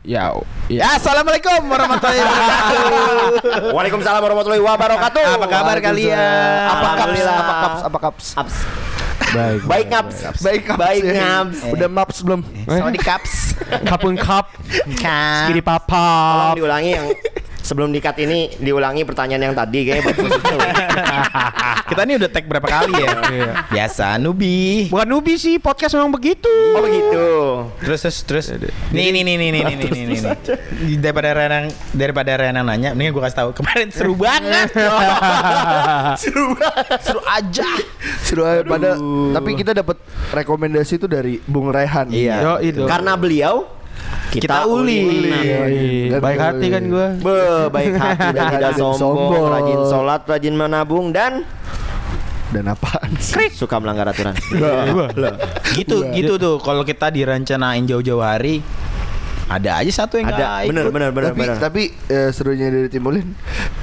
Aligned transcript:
Ya, 0.00 0.32
ya 0.72 0.96
assalamualaikum 0.96 1.60
warahmatullahi 1.68 2.24
wabarakatuh. 2.24 2.80
Waalaikumsalam 3.76 4.20
warahmatullahi 4.24 4.62
wabarakatuh. 4.64 5.24
Apa 5.36 5.46
kabar 5.46 5.76
kalian? 5.76 6.16
Apa 6.16 6.72
kaps? 6.72 6.96
Alhamdulillah. 6.96 7.36
Apa 7.36 7.54
kaps? 7.54 7.80
Apa 7.84 7.98
kaps? 8.00 8.26
Ups. 8.40 8.56
Baik, 9.30 9.60
Baik 9.68 9.86
ngaps. 9.92 10.16
Baik 10.40 10.62
kaps. 10.66 10.80
Baik 10.80 11.02
ya. 11.04 11.12
ngaps. 11.20 11.58
Udah 11.68 11.88
maps 11.92 12.16
belum? 12.24 12.40
Sama 12.64 12.90
di 12.90 12.98
kaps. 13.04 13.32
Kapun 13.84 14.16
kap, 14.16 14.50
skiri 15.44 15.60
papa. 15.60 16.08
Tolong 16.32 16.58
diulangi 16.58 16.90
yang 16.96 17.06
sebelum 17.70 17.94
dikat 17.94 18.18
ini 18.18 18.50
diulangi 18.58 19.06
pertanyaan 19.06 19.46
yang 19.46 19.54
tadi 19.54 19.86
kayaknya 19.86 20.04
bagus 20.10 20.32
itu. 20.42 20.56
Kita 21.86 22.02
ini 22.02 22.14
udah 22.18 22.28
tag 22.34 22.44
berapa 22.50 22.66
kali 22.66 22.98
ya? 22.98 23.14
Biasa 23.78 24.18
nubi. 24.18 24.90
Bukan 24.90 25.06
nubi 25.06 25.38
sih, 25.38 25.62
podcast 25.62 25.94
memang 25.94 26.10
begitu. 26.10 26.50
Oh 26.74 26.82
begitu. 26.82 27.26
Terus 27.86 28.00
terus 28.02 28.18
terus. 28.26 28.74
Nih 28.90 29.14
nih 29.14 29.22
nih 29.22 29.36
nih 29.38 29.48
nih 29.54 29.62
nih 29.62 29.76
nih 29.78 29.90
nih. 30.02 30.18
nih. 30.18 30.98
Daripada 30.98 31.30
Renang 31.30 31.66
daripada 31.94 32.30
Renang 32.34 32.66
nanya, 32.66 32.90
mendingan 32.90 33.14
gue 33.14 33.22
kasih 33.30 33.38
tahu. 33.38 33.50
Kemarin 33.54 33.88
seru 33.94 34.18
banget. 34.18 34.74
seru 36.26 36.58
seru 36.98 37.20
aja. 37.22 37.70
Seru 38.26 38.42
aja 38.42 38.66
pada 38.66 38.98
tapi 39.30 39.54
kita 39.54 39.70
dapat 39.70 39.94
rekomendasi 40.34 40.98
itu 40.98 41.06
dari 41.06 41.38
Bung 41.46 41.70
Rehan. 41.70 42.10
Iya. 42.10 42.36
Yo, 42.42 42.52
itu. 42.66 42.82
Karena 42.90 43.14
beliau 43.14 43.79
Kita, 44.30 44.62
uli. 44.64 45.26
Nah, 45.26 45.42
Dan 46.08 46.20
Baik 46.20 46.38
hati 46.40 46.66
kan 46.68 46.82
gue. 46.84 47.06
Be, 47.18 47.38
baik 47.68 47.94
hati 47.94 48.26
dan 48.30 48.44
tidak 48.54 48.72
sombong, 48.72 48.96
sombong. 48.96 49.46
rajin 49.50 49.80
sholat, 49.84 50.22
rajin 50.24 50.54
menabung 50.54 51.10
dan 51.10 51.42
Dan 52.48 52.66
apaan 52.66 53.14
sih? 53.16 53.46
suka 53.48 53.78
melanggar 53.78 54.06
aturan. 54.06 54.34
gitu 55.72 56.02
gitu 56.10 56.34
tuh 56.34 56.58
kalau 56.58 56.82
kita 56.82 57.06
direncanain 57.08 57.82
jauh-jauh 57.84 58.18
hari 58.20 58.58
ada 59.50 59.70
aja 59.76 59.92
satu 59.96 60.14
yang 60.14 60.30
Ada, 60.30 60.36
nggak 60.36 60.50
bener 60.64 60.84
ikut. 60.84 60.92
bener 60.94 61.10
bener 61.10 61.28
tapi 61.28 61.40
bener. 61.42 61.56
tapi 61.58 61.82
eh, 62.06 62.30
serunya 62.30 62.70
dari 62.70 62.86
Timulin 62.86 63.34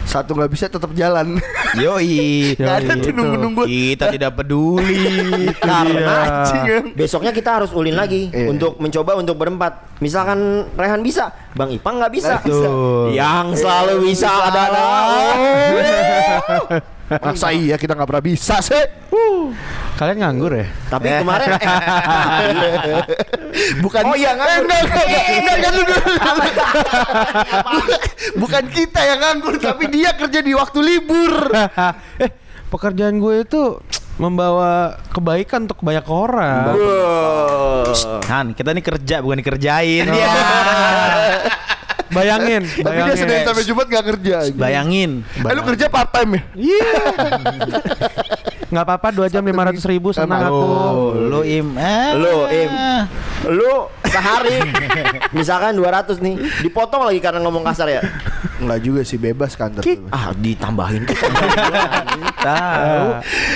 satu 0.01 0.31
nggak 0.31 0.47
bisa 0.47 0.65
tetap 0.67 0.87
jalan. 0.93 1.35
yoi 1.83 2.55
Nggak 2.55 2.75
ada 2.79 2.87
Yoi. 2.89 3.03
tuh 3.03 3.11
nunggu-nunggu. 3.11 3.63
kita 3.67 4.07
tidak 4.07 4.31
peduli 4.33 5.03
Karena 5.59 6.15
Anjing, 6.41 6.63
kan? 6.63 6.83
besoknya 6.95 7.31
kita 7.31 7.59
harus 7.59 7.71
ulin 7.71 7.93
lagi 7.93 8.31
Iya. 8.31 8.47
untuk 8.47 8.79
mencoba 8.79 9.13
untuk 9.13 9.35
berempat. 9.35 9.99
Misalkan 9.99 10.39
Rehan 10.73 11.01
bisa, 11.01 11.35
Bang 11.51 11.67
Ipang 11.69 11.99
nggak 11.99 12.13
bisa. 12.13 12.39
Bisa. 12.39 12.69
Yang 13.11 13.59
selalu 13.59 13.93
bisa 14.05 14.29
adalah 14.29 14.95
Masa 17.07 17.55
iya 17.55 17.79
kita 17.79 17.95
nggak 17.95 18.09
pernah 18.09 18.25
bisa 18.25 18.59
sih? 18.59 18.83
kalian 19.97 20.21
nganggur 20.21 20.53
ya 20.53 20.69
Tapi 20.93 21.09
kemarin 21.09 21.57
eh, 21.57 21.57
Bukan 23.83 24.01
Oh 24.05 24.13
iya, 24.13 24.37
nganggur. 24.37 24.61
Enggak, 24.61 24.79
enggak, 24.85 25.01
enggak, 25.01 25.25
enggak, 25.25 25.55
enggak, 25.57 25.71
enggak, 25.73 26.37
enggak. 26.37 26.69
Bukan 28.41 28.63
kita 28.69 28.99
yang 29.01 29.19
nganggur 29.25 29.57
Tapi 29.57 29.89
dia 29.89 30.13
kerja 30.13 30.39
di 30.45 30.53
waktu 30.53 30.79
libur 30.85 31.49
eh 32.23 32.29
pekerjaan 32.67 33.17
gue 33.17 33.47
itu 33.47 33.63
membawa 34.17 34.97
kebaikan 35.13 35.69
untuk 35.69 35.77
banyak 35.85 36.03
orang. 36.09 36.73
Han 38.27 38.57
kita 38.57 38.73
ini 38.73 38.81
kerja 38.81 39.21
bukan 39.21 39.37
dikerjain 39.39 40.09
ya 40.09 40.27
bayangin 42.17 42.63
Tapi 42.65 42.97
dia 42.97 43.15
Senin 43.15 43.29
bayangin 43.29 43.47
sampai 43.47 43.63
Jumat 43.69 43.85
nggak 43.87 44.05
kerja 44.15 44.35
bayangin 44.57 45.11
Eh 45.23 45.53
lu 45.53 45.61
kerja 45.61 45.85
part 45.87 46.09
time 46.09 46.29
ya? 46.37 46.41
Iya. 46.57 47.01
Nggak 48.67 48.83
apa-apa 48.83 49.07
dua 49.15 49.27
jam 49.31 49.39
lima 49.47 49.63
ratus 49.71 49.87
ribu 49.87 50.11
senang 50.11 50.43
aku. 50.43 50.59
Oh, 50.59 51.15
lu 51.15 51.39
im, 51.47 51.79
eh. 51.79 52.11
Lu, 52.19 52.35
Im. 52.51 52.71
Lu 53.47 53.87
sehari 54.03 54.59
misalkan 55.31 55.71
200 55.79 56.19
nih, 56.19 56.35
dipotong 56.67 57.07
lagi 57.07 57.23
karena 57.23 57.39
ngomong 57.47 57.63
kasar 57.63 57.87
ya. 57.87 58.03
Enggak 58.59 58.79
juga 58.83 59.01
sih 59.07 59.15
bebas 59.15 59.55
kantor 59.55 59.87
lu. 59.87 60.11
Ah, 60.11 60.35
ditambahin. 60.35 61.07
Tahu. 62.43 63.07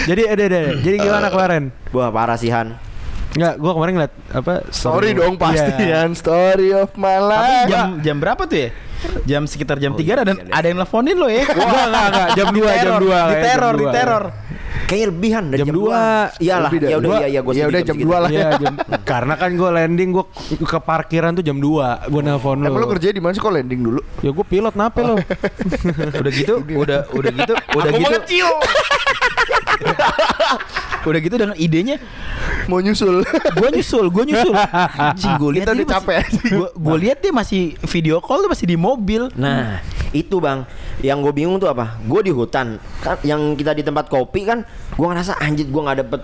Jadi 0.07 0.21
ada 0.31 0.43
ada. 0.47 0.59
Jadi 0.79 0.95
gimana 0.95 1.27
kemarin? 1.27 1.63
Wah, 1.91 2.07
parah 2.07 2.39
sih 2.39 2.47
Han. 2.47 2.90
Nggak, 3.31 3.53
gua 3.57 3.71
kemarin 3.71 3.93
ngeliat 3.95 4.13
apa? 4.29 4.53
Story 4.69 5.09
dong 5.15 5.35
pasti 5.39 5.71
Iya. 5.79 6.03
kan 6.03 6.09
Story 6.13 6.69
of 6.75 6.91
my 6.95 7.15
Tapi 7.15 7.27
life 7.31 7.69
jam 7.69 7.87
jam 8.03 8.15
berapa 8.19 8.43
tuh 8.43 8.59
ya? 8.59 8.69
Jam 9.23 9.43
sekitar 9.47 9.79
jam 9.79 9.95
3 9.95 10.03
ada 10.13 10.33
ada 10.35 10.65
yang 10.67 10.77
nelfonin 10.77 11.15
lo 11.15 11.25
ya. 11.25 11.41
Enggak, 11.41 11.57
enggak, 11.87 12.05
enggak. 12.11 12.27
Jam 12.35 12.47
Di 12.47 12.59
2, 12.59 12.67
jam 12.67 12.75
teror, 12.77 13.01
2 13.01 13.09
Di 13.09 13.35
teror, 13.41 13.73
di 13.73 13.85
2. 13.87 13.91
teror. 13.91 14.23
Kayaknya 14.91 15.07
lebih 15.07 15.29
Han 15.31 15.45
dari 15.47 15.59
Jam 15.61 15.67
jam, 15.71 15.75
dua. 15.77 15.99
2. 16.35 16.43
Iyalah, 16.43 16.69
ya 16.75 16.95
udah 16.99 17.07
Gua- 17.07 17.15
iya 17.15 17.27
iya 17.29 17.39
gua 17.39 17.53
ya 17.55 17.65
udah 17.65 17.81
jam 17.81 17.95
2 17.95 18.11
lah. 18.13 18.29
Iya, 18.29 18.47
jam, 18.59 18.73
karena 19.11 19.33
kan 19.33 19.49
gue 19.55 19.69
landing 19.71 20.09
gue 20.11 20.25
ke 20.59 20.79
parkiran 20.81 21.31
tuh 21.31 21.41
jam 21.41 21.55
2 21.55 22.11
Gue 22.11 22.21
nelfon 22.21 22.59
lo. 22.59 22.67
Emang 22.67 22.81
lu 22.81 22.87
kerja 22.91 23.07
di 23.09 23.23
mana 23.23 23.31
sih 23.31 23.39
kok 23.39 23.49
landing 23.49 23.79
dulu? 23.79 24.03
Ya 24.19 24.29
gue 24.29 24.45
pilot 24.45 24.75
nape 24.75 24.99
lo? 24.99 25.15
udah 26.21 26.31
gitu, 26.33 26.53
udah 26.59 26.99
udah 27.09 27.31
gitu, 27.31 27.53
udah 27.79 27.91
gitu. 27.93 28.17
udah 31.01 31.19
gitu 31.19 31.35
dengan 31.35 31.55
idenya 31.55 31.97
Mau 32.67 32.77
nyusul 32.77 33.25
gue 33.25 33.69
nyusul, 33.71 34.05
gue 34.07 34.23
nyusul. 34.23 34.53
Anjing 34.93 35.33
gue 35.35 35.49
lihat 35.55 35.67
dia 35.71 35.87
capek 35.87 36.17
masih- 36.21 36.51
Gua 36.51 36.67
gue 36.69 36.97
lihat 36.99 37.17
dia 37.19 37.31
masih 37.31 37.61
video 37.85 38.19
call 38.19 38.43
tuh 38.43 38.49
masih 38.49 38.65
di 38.65 38.75
mobil. 38.75 39.27
Nah, 39.33 39.81
itu 40.11 40.37
Bang. 40.37 40.67
Yang 41.01 41.17
gue 41.19 41.33
bingung 41.35 41.57
tuh 41.57 41.67
apa? 41.67 41.97
Gue 42.01 42.21
di 42.21 42.29
hutan. 42.29 42.77
Kan 42.99 43.17
yang 43.21 43.53
kita 43.53 43.71
di 43.71 43.81
tempat 43.81 44.05
kopi 44.05 44.43
kan, 44.43 44.61
gue 44.91 45.03
ngerasa 45.03 45.37
anjir 45.37 45.65
gue 45.65 45.81
nggak 45.81 45.99
dapet 45.99 46.21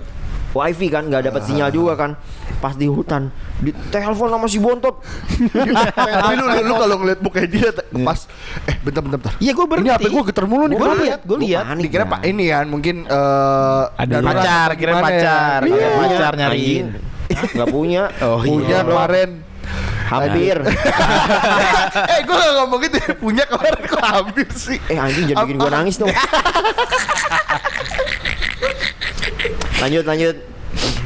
wifi 0.50 0.88
kan, 0.88 1.04
nggak 1.04 1.24
dapet 1.24 1.42
sinyal 1.44 1.70
juga 1.70 1.94
kan. 1.96 2.12
Pas 2.58 2.74
di 2.74 2.86
hutan, 2.86 3.30
di 3.58 3.70
telepon 3.88 4.26
sama 4.28 4.46
si 4.46 4.58
bontot. 4.58 5.02
Tapi 5.38 6.34
lu, 6.34 6.46
lu, 6.48 6.60
lu 6.64 6.74
kalau 6.76 6.96
ngeliat 6.98 7.20
mukanya 7.20 7.46
dia 7.48 7.70
te- 7.72 7.86
pas 8.00 8.26
Eh 8.64 8.76
bentar 8.80 9.00
bentar 9.00 9.20
bentar 9.20 9.34
Iya 9.38 9.52
gue 9.52 9.66
berhenti. 9.66 9.86
Ini 9.88 9.98
HP 10.00 10.08
gue 10.08 10.24
getar 10.26 10.46
mulu 10.46 10.66
nih 10.66 10.76
Gue 10.76 10.88
ya? 10.88 10.96
lihat, 11.00 11.22
gue 11.24 11.38
lihat. 11.40 11.64
Dikira 11.76 12.06
pak 12.08 12.22
ini 12.24 12.46
kan 12.48 12.66
mungkin 12.66 12.96
eh 13.04 13.84
Ada 13.96 14.16
pacar, 14.20 14.70
kira 14.74 14.92
ya? 14.92 14.98
pacar, 15.00 15.60
Iya. 15.64 15.88
pacar 15.96 16.32
nyariin. 16.36 16.88
Nggak 17.28 17.70
punya. 17.70 18.04
Oh 18.20 18.40
Punya 18.40 18.78
kemarin 18.82 19.30
Hampir. 20.08 20.58
Eh 22.14 22.20
gue 22.24 22.36
gak 22.36 22.54
ngomong 22.64 22.80
gitu 22.88 22.98
ya. 22.98 23.12
Punya 23.18 23.44
kemarin 23.44 23.82
kok 23.84 24.04
hampir 24.04 24.48
sih 24.54 24.78
Eh 24.88 24.98
anjing 24.98 25.28
jangan 25.32 25.44
bikin 25.44 25.58
gue 25.60 25.72
nangis 25.72 25.96
dong. 26.00 26.12
lanjut 29.78 30.04
lanjut. 30.08 30.36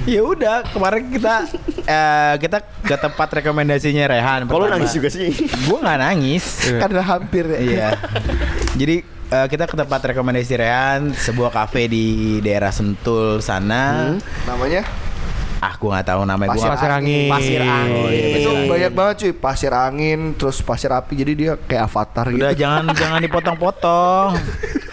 Ya 0.01 0.22
udah, 0.25 0.66
kemarin 0.66 1.13
kita 1.13 1.45
eh, 1.85 2.34
kita 2.41 2.57
ke 2.81 2.95
tempat 2.97 3.29
rekomendasinya 3.38 4.09
Rehan. 4.09 4.50
Kalau 4.50 4.66
nangis 4.66 4.91
juga 4.97 5.09
sih. 5.13 5.29
Gue 5.69 5.78
nggak 5.78 6.00
nangis. 6.01 6.45
Karena 6.81 7.01
hampir 7.06 7.45
ya 7.45 7.59
Iya. 7.61 7.90
Jadi 8.73 8.95
eh, 9.06 9.47
kita 9.47 9.69
ke 9.69 9.75
tempat 9.78 10.01
rekomendasi 10.13 10.53
Rehan, 10.57 11.13
sebuah 11.13 11.53
kafe 11.53 11.85
di 11.85 12.38
daerah 12.41 12.73
Sentul 12.73 13.45
sana. 13.45 14.17
Namanya 14.50 14.81
Ah, 15.61 15.77
gue 15.77 15.89
nggak 15.94 16.07
tahu 16.09 16.22
namanya. 16.25 16.49
Pasir 16.57 16.66
Gua 16.66 16.73
Pasir 16.73 16.89
Angin. 16.89 17.29
Pasir 17.29 17.61
angin. 17.61 17.94
Oh, 18.01 18.09
iya, 18.09 18.25
Itu 18.33 18.49
Pasir 18.49 18.66
banyak 18.66 18.91
banget 18.97 19.16
cuy 19.22 19.33
Pasir 19.38 19.73
angin 19.77 20.19
Terus 20.33 20.57
pasir 20.66 20.89
api 20.89 21.13
Jadi 21.13 21.31
dia 21.38 21.51
kayak 21.53 21.85
avatar 21.85 22.25
gitu 22.33 22.41
Udah 22.41 22.53
jangan 22.57 22.83
jangan 23.01 23.19
dipotong-potong. 23.22 24.29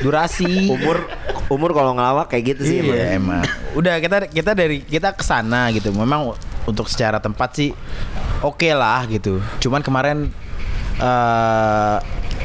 Durasi. 0.04 0.68
Umur 0.68 1.08
umur 1.48 1.72
kalau 1.72 1.96
ngelawak 1.96 2.28
kayak 2.28 2.54
gitu 2.54 2.62
sih. 2.68 2.78
Iya 2.84 3.16
emang. 3.16 3.40
emang. 3.40 3.44
Udah 3.72 3.96
kita 3.96 4.28
kita 4.28 4.52
dari 4.52 4.84
kita 4.84 5.16
ke 5.16 5.24
sana 5.24 5.72
gitu. 5.72 5.88
Memang 5.96 6.36
untuk 6.68 6.84
secara 6.92 7.16
tempat 7.16 7.56
sih 7.56 7.72
oke 8.44 8.68
lah 8.76 9.08
gitu. 9.08 9.40
Cuman 9.64 9.80
kemarin 9.80 10.28
eh 11.00 11.96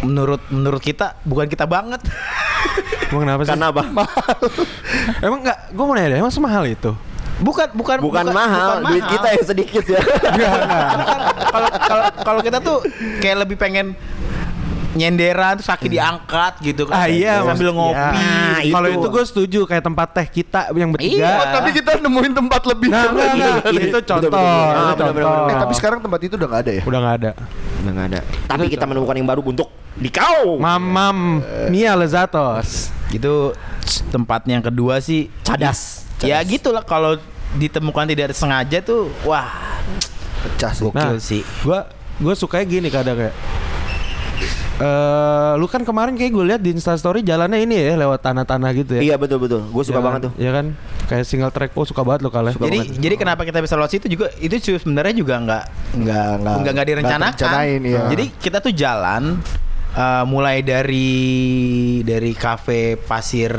menurut 0.07 0.39
menurut 0.47 0.79
kita 0.79 1.19
bukan 1.27 1.51
kita 1.51 1.67
banget. 1.67 1.99
Emang 3.11 3.27
kenapa 3.27 3.41
sih? 3.43 3.51
Karena 3.51 3.67
apa? 3.69 3.83
Emang 5.25 5.39
enggak, 5.43 5.59
gue 5.69 5.83
mau 5.83 5.93
nanya 5.93 6.09
deh, 6.15 6.19
emang 6.23 6.33
semahal 6.33 6.65
itu? 6.65 6.91
Bukan 7.43 7.67
bukan 7.73 7.97
Bukan, 7.99 8.25
mahal, 8.31 8.79
duit 8.81 9.03
kita 9.03 9.27
yang 9.29 9.45
sedikit 9.45 9.83
ya. 9.85 9.99
Bukan. 10.95 11.19
Kalau 11.45 11.69
kalau 11.77 12.05
kalau 12.23 12.39
kita 12.41 12.57
tuh 12.57 12.79
kayak 13.19 13.43
lebih 13.43 13.57
pengen 13.57 13.93
nyenderan 14.93 15.57
terus 15.57 15.65
kaki 15.65 15.89
diangkat 15.89 16.53
gitu 16.61 16.85
kan 16.85 16.93
Ah 16.95 17.09
iya, 17.09 17.41
sambil 17.41 17.73
maksud- 17.73 17.75
ngopi. 17.75 17.97
Nah, 17.97 18.57
iya. 18.61 18.69
Kalau 18.71 18.87
itu. 18.87 18.95
itu 18.95 19.07
gue 19.09 19.23
setuju 19.25 19.59
kayak 19.65 19.83
tempat 19.83 20.07
teh 20.13 20.27
kita 20.31 20.69
yang 20.71 20.93
bertiga. 20.93 21.17
Iya. 21.17 21.31
Oh, 21.33 21.45
tapi 21.51 21.69
kita 21.73 21.89
nemuin 21.97 22.33
tempat 22.35 22.61
lebih 22.63 22.87
Nah, 22.87 23.09
lagi. 23.09 23.17
enggak. 23.33 23.57
Ini- 23.67 23.83
itu 23.83 23.99
contoh. 24.05 24.29
betul, 24.29 25.07
betul. 25.11 25.49
Eh 25.49 25.55
tapi 25.57 25.73
sekarang 25.73 25.99
tempat 25.99 26.19
itu 26.21 26.33
udah 26.37 26.47
gak 26.47 26.61
ada 26.61 26.71
ya? 26.71 26.83
udah 26.85 26.99
nggak 27.01 27.15
ada. 27.17 27.31
Udah 27.75 27.91
nggak 27.91 28.07
ada. 28.07 28.19
Tapi 28.45 28.63
kita 28.69 28.85
menemukan 28.85 29.15
yang 29.17 29.27
baru 29.27 29.41
untuk 29.43 29.67
di 29.93 30.09
kau. 30.09 30.61
Mamam 30.61 31.41
Mia 31.67 31.97
Lezatos. 31.97 32.93
Itu 33.09 33.57
tempatnya 34.09 34.61
yang 34.61 34.65
kedua 34.65 35.01
sih 35.01 35.33
Cadas. 35.41 36.05
Ya 36.21 36.37
gitulah 36.39 36.81
kalau 36.81 37.17
ditemukan 37.53 38.05
tidak 38.07 38.33
sengaja 38.33 38.79
tuh 38.79 39.07
wah 39.23 39.49
Pecah 40.43 40.71
sih 40.71 40.83
gokil 40.83 41.17
sih. 41.17 41.41
Gue 41.61 41.79
gue 42.19 42.33
sukanya 42.33 42.65
gini 42.65 42.87
kadang 42.87 43.15
kayak 43.15 43.35
eh 44.73 45.51
lu 45.55 45.69
kan 45.69 45.81
kemarin 45.81 46.17
kayak 46.17 46.33
gue 46.33 46.45
lihat 46.45 46.59
di 46.59 46.73
Instastory 46.73 47.21
jalannya 47.21 47.61
ini 47.61 47.77
ya 47.77 47.95
lewat 47.95 48.19
tanah-tanah 48.19 48.69
gitu 48.73 48.91
ya. 48.97 49.01
Iya 49.05 49.15
betul 49.15 49.37
betul. 49.39 49.61
Gue 49.69 49.83
suka 49.83 50.01
Ya 50.01 50.03
banget 50.03 50.19
tuh. 50.27 50.31
Iya 50.35 50.51
kan? 50.51 50.65
Kayak 51.05 51.25
single 51.29 51.53
track. 51.53 51.71
Oh, 51.73 51.85
suka 51.85 52.01
banget 52.01 52.25
lo 52.25 52.29
kalian. 52.29 52.57
Suka 52.57 52.65
Jadi 52.67 52.79
banget. 52.81 52.97
jadi 52.99 53.15
kenapa 53.15 53.41
kita 53.45 53.61
bisa 53.61 53.77
lewat 53.77 53.91
situ 53.93 54.05
juga 54.09 54.33
itu 54.37 54.55
sebenarnya 54.59 55.13
juga 55.13 55.35
nggak 55.39 55.63
nggak 55.95 56.25
Nggak- 56.41 56.73
nggak 56.73 56.87
direncanakan. 56.89 57.37
direncanain, 57.37 57.81
iya. 57.85 58.01
Jadi 58.09 58.25
kita 58.35 58.57
tuh 58.59 58.73
jalan 58.73 59.23
eh, 59.93 60.23
mulai 60.25 60.59
dari 60.59 61.13
dari 62.01 62.33
kafe 62.33 62.97
pasir 62.97 63.53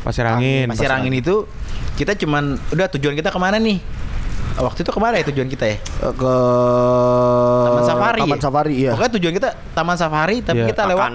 Pasir 0.00 0.24
angin. 0.24 0.64
pasir 0.66 0.88
angin 0.88 1.12
itu 1.12 1.44
kita 1.94 2.16
cuman 2.16 2.56
udah 2.72 2.86
tujuan 2.96 3.12
kita 3.12 3.28
ke 3.28 3.38
mana 3.38 3.60
nih? 3.60 3.78
Waktu 4.56 4.82
itu 4.82 4.90
ke 4.90 5.00
mana 5.00 5.14
ya 5.16 5.24
tujuan 5.28 5.48
kita 5.48 5.64
ya? 5.68 5.78
Eh, 5.78 6.12
ke 6.12 6.34
Taman 7.64 7.84
Safari. 7.84 8.20
Taman 8.20 8.36
ya? 8.36 8.42
Safari 8.42 8.74
iya. 8.76 8.90
Pokoknya 8.92 9.12
tujuan 9.16 9.32
kita 9.36 9.48
Taman 9.72 9.96
Safari 9.96 10.36
tapi 10.40 10.64
Iya. 10.64 10.68
kita 10.72 10.82
lewat 10.88 11.10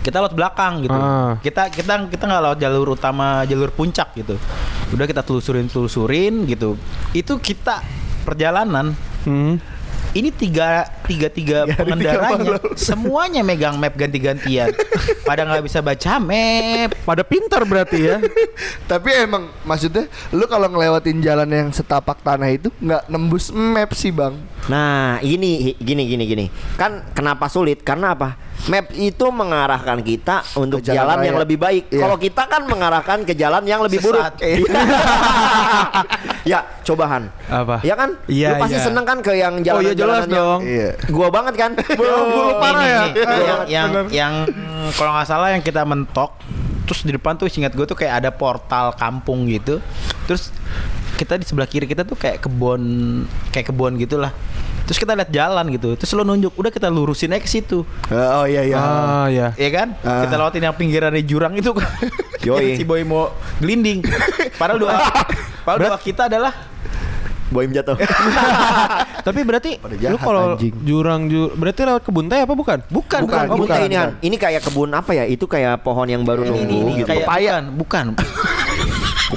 kita 0.00 0.16
lewat 0.16 0.32
belakang 0.32 0.72
gitu. 0.80 0.96
Ah. 0.96 1.36
Kita 1.40 1.68
kita 1.68 2.08
kita 2.08 2.22
nggak 2.24 2.42
lewat 2.50 2.58
jalur 2.58 2.88
utama, 2.96 3.44
jalur 3.44 3.68
puncak 3.68 4.16
gitu. 4.16 4.40
Udah 4.90 5.04
kita 5.04 5.20
telusurin 5.20 5.68
telusurin 5.68 6.48
gitu. 6.48 6.74
Itu 7.12 7.38
kita 7.38 7.84
perjalanan 8.24 8.96
Hmm. 9.20 9.60
Ini 10.10 10.34
tiga 10.34 10.90
tiga 11.06 11.28
tiga 11.30 11.58
pengendaranya 11.70 12.58
tiga 12.58 12.74
semuanya 12.74 13.42
megang 13.46 13.78
map 13.78 13.94
ganti-gantian. 13.94 14.74
Pada 15.22 15.46
nggak 15.46 15.64
bisa 15.64 15.78
baca 15.80 16.18
map. 16.18 16.90
Pada 17.06 17.22
pintar 17.22 17.62
berarti 17.62 17.98
ya. 18.10 18.16
Tapi 18.90 19.10
emang 19.22 19.50
maksudnya 19.62 20.10
lu 20.34 20.44
kalau 20.50 20.66
ngelewatin 20.70 21.22
jalan 21.22 21.48
yang 21.50 21.68
setapak 21.70 22.18
tanah 22.22 22.50
itu 22.50 22.68
nggak 22.82 23.06
nembus 23.06 23.54
map 23.54 23.94
sih 23.94 24.10
bang. 24.10 24.34
Nah, 24.66 25.22
ini 25.22 25.74
gini 25.78 26.02
gini 26.06 26.24
gini. 26.26 26.46
Kan 26.74 27.06
kenapa 27.14 27.46
sulit? 27.46 27.82
Karena 27.86 28.14
apa? 28.18 28.49
Map 28.68 28.92
itu 28.92 29.24
mengarahkan 29.32 30.04
kita 30.04 30.44
untuk 30.60 30.84
Ke 30.84 30.92
jalan 30.92 31.16
jalan, 31.16 31.24
yang 31.24 31.36
lebih 31.40 31.56
baik. 31.56 31.88
Iya. 31.88 32.00
Kalau 32.04 32.16
kita 32.20 32.42
kan 32.44 32.62
mengarahkan 32.68 33.24
ke 33.24 33.32
jalan 33.32 33.64
yang 33.64 33.80
lebih 33.80 34.04
buruk. 34.04 34.20
Sesat. 34.20 34.36
ya, 36.50 36.60
cobahan. 36.84 37.32
Apa? 37.48 37.80
Ya 37.80 37.96
kan? 37.96 38.20
Iya, 38.28 38.52
Lu 38.52 38.60
pasti 38.60 38.76
iya. 38.76 38.84
seneng 38.84 39.04
kan 39.08 39.18
ke 39.24 39.32
yang 39.32 39.64
jalan 39.64 39.80
Oh 39.80 39.82
iya 39.88 39.94
jelas 39.96 40.28
dong. 40.28 40.60
Iya. 40.68 40.92
Gua 41.08 41.32
banget 41.32 41.54
kan? 41.56 41.72
Lu 42.00 42.60
parah 42.60 42.84
Ini 42.84 42.84
ya? 42.84 43.00
yang 43.00 43.16
Iya, 43.16 43.56
yang, 43.64 43.88
bener. 43.88 44.04
yang 44.12 44.34
kalau 44.98 45.10
nggak 45.16 45.28
salah 45.28 45.48
yang 45.56 45.62
kita 45.64 45.80
mentok 45.88 46.36
terus 46.84 47.06
di 47.06 47.14
depan 47.14 47.38
tuh 47.38 47.46
ingat 47.46 47.70
gue 47.70 47.86
tuh 47.86 47.94
kayak 47.94 48.18
ada 48.18 48.34
portal 48.34 48.90
kampung 48.98 49.46
gitu 49.46 49.78
terus 50.26 50.50
kita 51.14 51.38
di 51.38 51.46
sebelah 51.46 51.70
kiri 51.70 51.86
kita 51.86 52.02
tuh 52.02 52.18
kayak 52.18 52.42
kebun 52.42 52.82
kayak 53.54 53.70
kebun 53.70 53.94
gitulah 53.94 54.34
terus 54.90 54.98
kita 54.98 55.14
lihat 55.14 55.30
jalan 55.30 55.70
gitu 55.70 55.94
terus 55.94 56.10
lo 56.10 56.26
nunjuk 56.26 56.50
udah 56.50 56.66
kita 56.68 56.90
lurusin 56.90 57.30
aja 57.30 57.38
ke 57.38 57.46
situ 57.46 57.86
Eh, 58.10 58.18
oh 58.34 58.42
iya 58.42 58.66
iya. 58.66 58.74
Ah, 58.74 59.26
ya. 59.30 59.54
ya 59.54 59.70
kan 59.70 59.94
Ah. 60.02 60.26
kita 60.26 60.34
lewatin 60.34 60.66
yang 60.66 60.74
pinggiran 60.74 61.14
di 61.14 61.22
jurang 61.22 61.54
itu 61.54 61.70
kan 61.70 61.86
Yoi. 62.50 62.74
si 62.74 62.82
boy 62.82 63.06
mau 63.06 63.30
gelinding 63.62 64.02
padahal 64.58 64.82
doa 64.82 64.98
padahal 65.66 65.94
doa 65.94 65.98
kita 66.00 66.26
adalah 66.26 66.50
Boim 67.50 67.66
jatuh. 67.66 67.98
Tapi 69.26 69.42
berarti 69.42 69.74
lu 70.06 70.14
kalau 70.16 70.54
jurang 70.86 71.26
ju 71.26 71.50
berarti 71.50 71.82
lewat 71.82 72.06
kebun 72.06 72.30
teh 72.30 72.38
apa 72.38 72.54
bukan? 72.54 72.78
bukan 72.86 73.26
Bukan, 73.26 73.44
Oh, 73.50 73.58
bukan, 73.58 73.66
bukan, 73.66 73.78
ini 73.82 73.90
bukan. 73.90 74.06
Han. 74.06 74.10
Ini 74.22 74.36
kayak 74.38 74.60
kebun 74.62 74.90
apa 74.94 75.10
ya? 75.18 75.24
Itu 75.26 75.50
kayak 75.50 75.82
pohon 75.82 76.06
yang 76.06 76.22
baru 76.22 76.46
ini, 76.46 76.46
ini, 76.46 76.58
tumbuh 76.62 76.78
ini, 76.80 76.92
gitu. 77.02 77.08
kayak 77.10 77.26
Pepaya. 77.26 77.54
bukan 77.58 77.74
bukan 77.74 78.04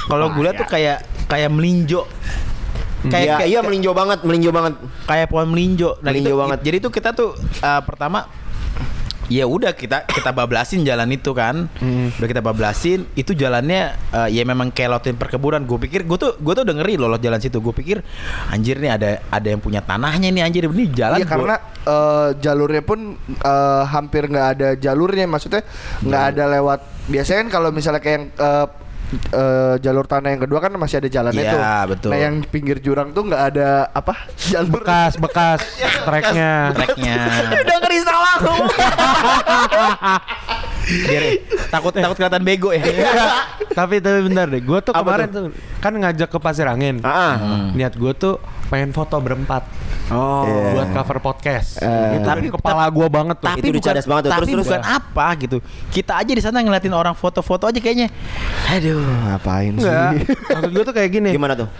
kalau 0.05 0.29
gue 0.29 0.43
lihat 0.45 0.57
tuh 0.57 0.69
kayak 0.69 0.97
kayak 1.25 1.49
melinjo 1.49 2.05
kayak 3.05 3.25
Iya, 3.25 3.33
kayak 3.37 3.49
iya 3.49 3.59
melinjo 3.59 3.91
banget, 3.91 4.19
melinjo 4.21 4.49
banget. 4.49 4.73
kayak 5.03 5.27
pohon 5.27 5.47
melinjo. 5.47 5.99
Nah, 5.99 6.09
Melinjo 6.09 6.29
itu- 6.29 6.39
banget. 6.39 6.59
Jadi 6.61 6.77
tuh 6.79 6.91
kita 6.91 7.09
tuh 7.11 7.29
uh, 7.59 7.81
pertama 7.81 8.27
ya 9.25 9.47
udah 9.47 9.71
kita 9.71 10.03
kita 10.05 10.29
bablasin 10.29 10.83
jalan 10.83 11.07
itu 11.09 11.31
kan. 11.31 11.71
Udah 12.13 12.27
kita 12.27 12.39
bablasin, 12.39 13.07
itu 13.13 13.31
jalannya 13.33 13.81
uh, 14.09 14.27
ya 14.27 14.43
memang 14.43 14.69
kayak 14.69 14.89
lotin 14.93 15.15
perkebunan. 15.15 15.63
Gue 15.63 15.79
pikir 15.79 16.03
gue 16.03 16.17
tuh 16.17 16.35
gue 16.35 16.53
tuh 16.53 16.63
dengeri 16.63 16.95
loh 16.95 17.15
jalan 17.17 17.39
situ. 17.39 17.57
Gue 17.57 17.71
pikir 17.71 18.03
anjir 18.47 18.77
nih 18.77 18.91
ada 18.91 19.09
ada 19.25 19.47
yang 19.47 19.59
punya 19.59 19.79
tanahnya 19.79 20.27
nih 20.29 20.43
anjir 20.43 20.63
ini 20.65 20.85
jalan. 20.89 21.17
Iya 21.17 21.25
gua- 21.25 21.31
karena 21.33 21.55
eh, 21.83 22.29
jalurnya 22.37 22.83
pun 22.83 22.99
eh, 23.25 23.83
hampir 23.85 24.27
nggak 24.27 24.47
ada 24.53 24.67
jalurnya 24.75 25.25
maksudnya 25.25 25.63
nggak 25.99 26.23
ada 26.29 26.43
lewat 26.51 26.79
biasanya 27.05 27.39
kan 27.41 27.49
kalau 27.51 27.69
misalnya 27.69 27.99
kayak 27.99 28.13
yang 28.13 28.25
eh, 28.29 28.67
eh, 29.13 29.75
jalur 29.79 30.03
tanah 30.03 30.29
yang 30.31 30.41
kedua 30.41 30.59
kan 30.59 30.71
masih 30.73 30.99
ada 30.99 31.07
jalannya 31.07 31.41
Iya, 31.41 31.51
tuh. 31.51 31.61
betul. 31.91 32.09
Nah 32.11 32.19
yang 32.19 32.35
pinggir 32.43 32.77
jurang 32.77 33.11
tuh 33.11 33.23
nggak 33.25 33.43
ada 33.53 33.69
apa 33.89 34.13
jalur. 34.51 34.81
Bekas 34.81 35.15
bekas 35.15 35.59
treknya. 36.07 36.73
treknya. 36.73 37.19
Udah 37.53 37.77
ngeri 37.79 37.99
salah. 38.01 38.35
Biar 40.83 41.23
takut 41.69 41.91
takut 41.91 42.15
kelihatan 42.15 42.41
bego 42.41 42.69
ya. 42.69 42.83
tapi 43.77 43.97
tapi 43.97 44.19
bentar 44.23 44.45
deh, 44.45 44.59
gue 44.59 44.79
tuh 44.81 44.91
Apa 44.91 45.01
kemarin 45.01 45.27
tuh? 45.27 45.43
kan 45.79 45.93
ngajak 45.93 46.27
ke 46.27 46.37
Pasir 46.37 46.67
Angin. 46.67 46.99
Ah, 47.01 47.33
ah. 47.33 47.65
Niat 47.71 47.95
gue 47.95 48.11
tuh 48.13 48.37
pengen 48.67 48.91
foto 48.91 49.15
berempat 49.17 49.63
Oh. 50.05 50.43
Iya. 50.43 50.75
buat 50.75 50.87
cover 50.91 51.17
podcast. 51.23 51.79
Eh. 51.79 52.19
Itu 52.19 52.27
Tapi- 52.27 52.51
kepala 52.51 52.83
gue 52.85 53.07
banget 53.07 53.35
tuh. 53.39 53.47
tapi 53.47 53.59
Itu 53.61 53.71
bukan 53.73 53.95
banget 54.03 54.03
tuh. 54.03 54.11
tapi 54.29 54.43
Terus, 54.43 54.51
terus. 54.51 54.67
bukan 54.67 54.83
apa 54.83 55.25
gitu. 55.39 55.57
Kita 55.89 56.13
aja 56.15 56.31
di 56.31 56.43
sana 56.43 56.59
ngeliatin 56.59 56.91
orang 56.91 57.15
foto-foto 57.15 57.65
aja 57.65 57.79
kayaknya. 57.79 58.11
Aduh. 58.67 58.99
Ngapain 58.99 59.73
sih? 59.73 59.89
Maksud 60.51 60.69
gue 60.69 60.83
tuh 60.83 60.93
kayak 60.93 61.09
gini. 61.09 61.29
Gimana 61.31 61.55
tuh? 61.55 61.71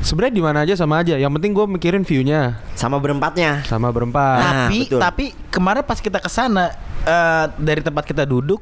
Sebenarnya 0.00 0.32
di 0.32 0.42
mana 0.42 0.58
aja 0.60 0.74
sama 0.74 0.98
aja. 0.98 1.14
Yang 1.14 1.32
penting 1.36 1.52
gue 1.52 1.66
mikirin 1.68 2.02
view-nya 2.02 2.56
Sama 2.72 2.96
berempatnya. 2.96 3.60
sama 3.64 3.88
berempat. 3.88 4.38
Nah, 4.38 4.52
tapi 4.64 4.78
betul. 4.82 4.98
tapi 4.98 5.24
kemarin 5.48 5.82
pas 5.82 5.98
kita 5.98 6.16
ke 6.16 6.26
sana 6.26 6.72
eh, 7.02 7.44
dari 7.54 7.80
tempat 7.80 8.02
kita 8.02 8.24
duduk 8.24 8.60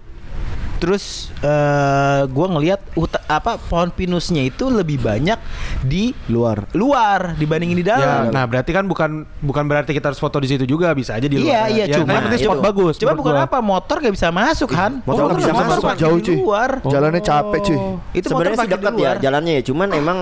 terus 0.79 1.35
eh, 1.43 2.23
gua 2.29 2.47
ngelihat 2.49 2.79
apa 3.27 3.59
pohon 3.61 3.91
pinusnya 3.91 4.47
itu 4.47 4.67
lebih 4.69 4.97
banyak 4.97 5.35
di 5.81 6.15
Luar. 6.29 6.71
luar 6.71 7.35
dibandingin 7.35 7.75
di 7.75 7.83
Ya, 7.83 7.99
dalam. 7.99 8.31
nah 8.31 8.47
berarti 8.47 8.71
kan 8.71 8.87
bukan 8.87 9.11
bukan 9.43 9.67
berarti 9.67 9.91
kita 9.91 10.07
harus 10.09 10.23
foto 10.23 10.39
di 10.39 10.47
situ 10.47 10.63
juga 10.65 10.95
bisa 10.95 11.19
aja 11.19 11.27
di 11.27 11.35
Iya 11.35 11.43
luar. 11.43 11.67
iya 11.69 11.85
Ya, 11.85 11.97
cuma 11.99 12.15
itu. 12.25 12.47
spot 12.47 12.63
bagus. 12.63 12.95
Coba 12.95 13.11
menurut 13.11 13.19
bukan 13.21 13.35
gua. 13.35 13.47
apa 13.47 13.59
motor 13.59 13.97
gak 13.99 14.15
bisa 14.15 14.29
masuk 14.31 14.71
kan? 14.71 15.03
Motor 15.03 15.23
nggak 15.29 15.39
bisa 15.41 15.51
masuk, 15.53 15.83
parkir 15.83 15.99
jauh, 16.01 16.15
di 16.15 16.23
cuy. 16.25 16.37
luar. 16.37 16.71
Jalannya 16.81 17.23
capek 17.23 17.61
cuy. 17.61 17.79
Itu 18.15 18.27
motor 18.31 18.31
Sebenarnya 18.31 18.57
sih 18.57 18.71
dekat 18.71 18.95
ya 18.95 19.13
jalannya 19.21 19.53
ya, 19.55 19.63
cuman 19.67 19.89
emang 19.93 20.19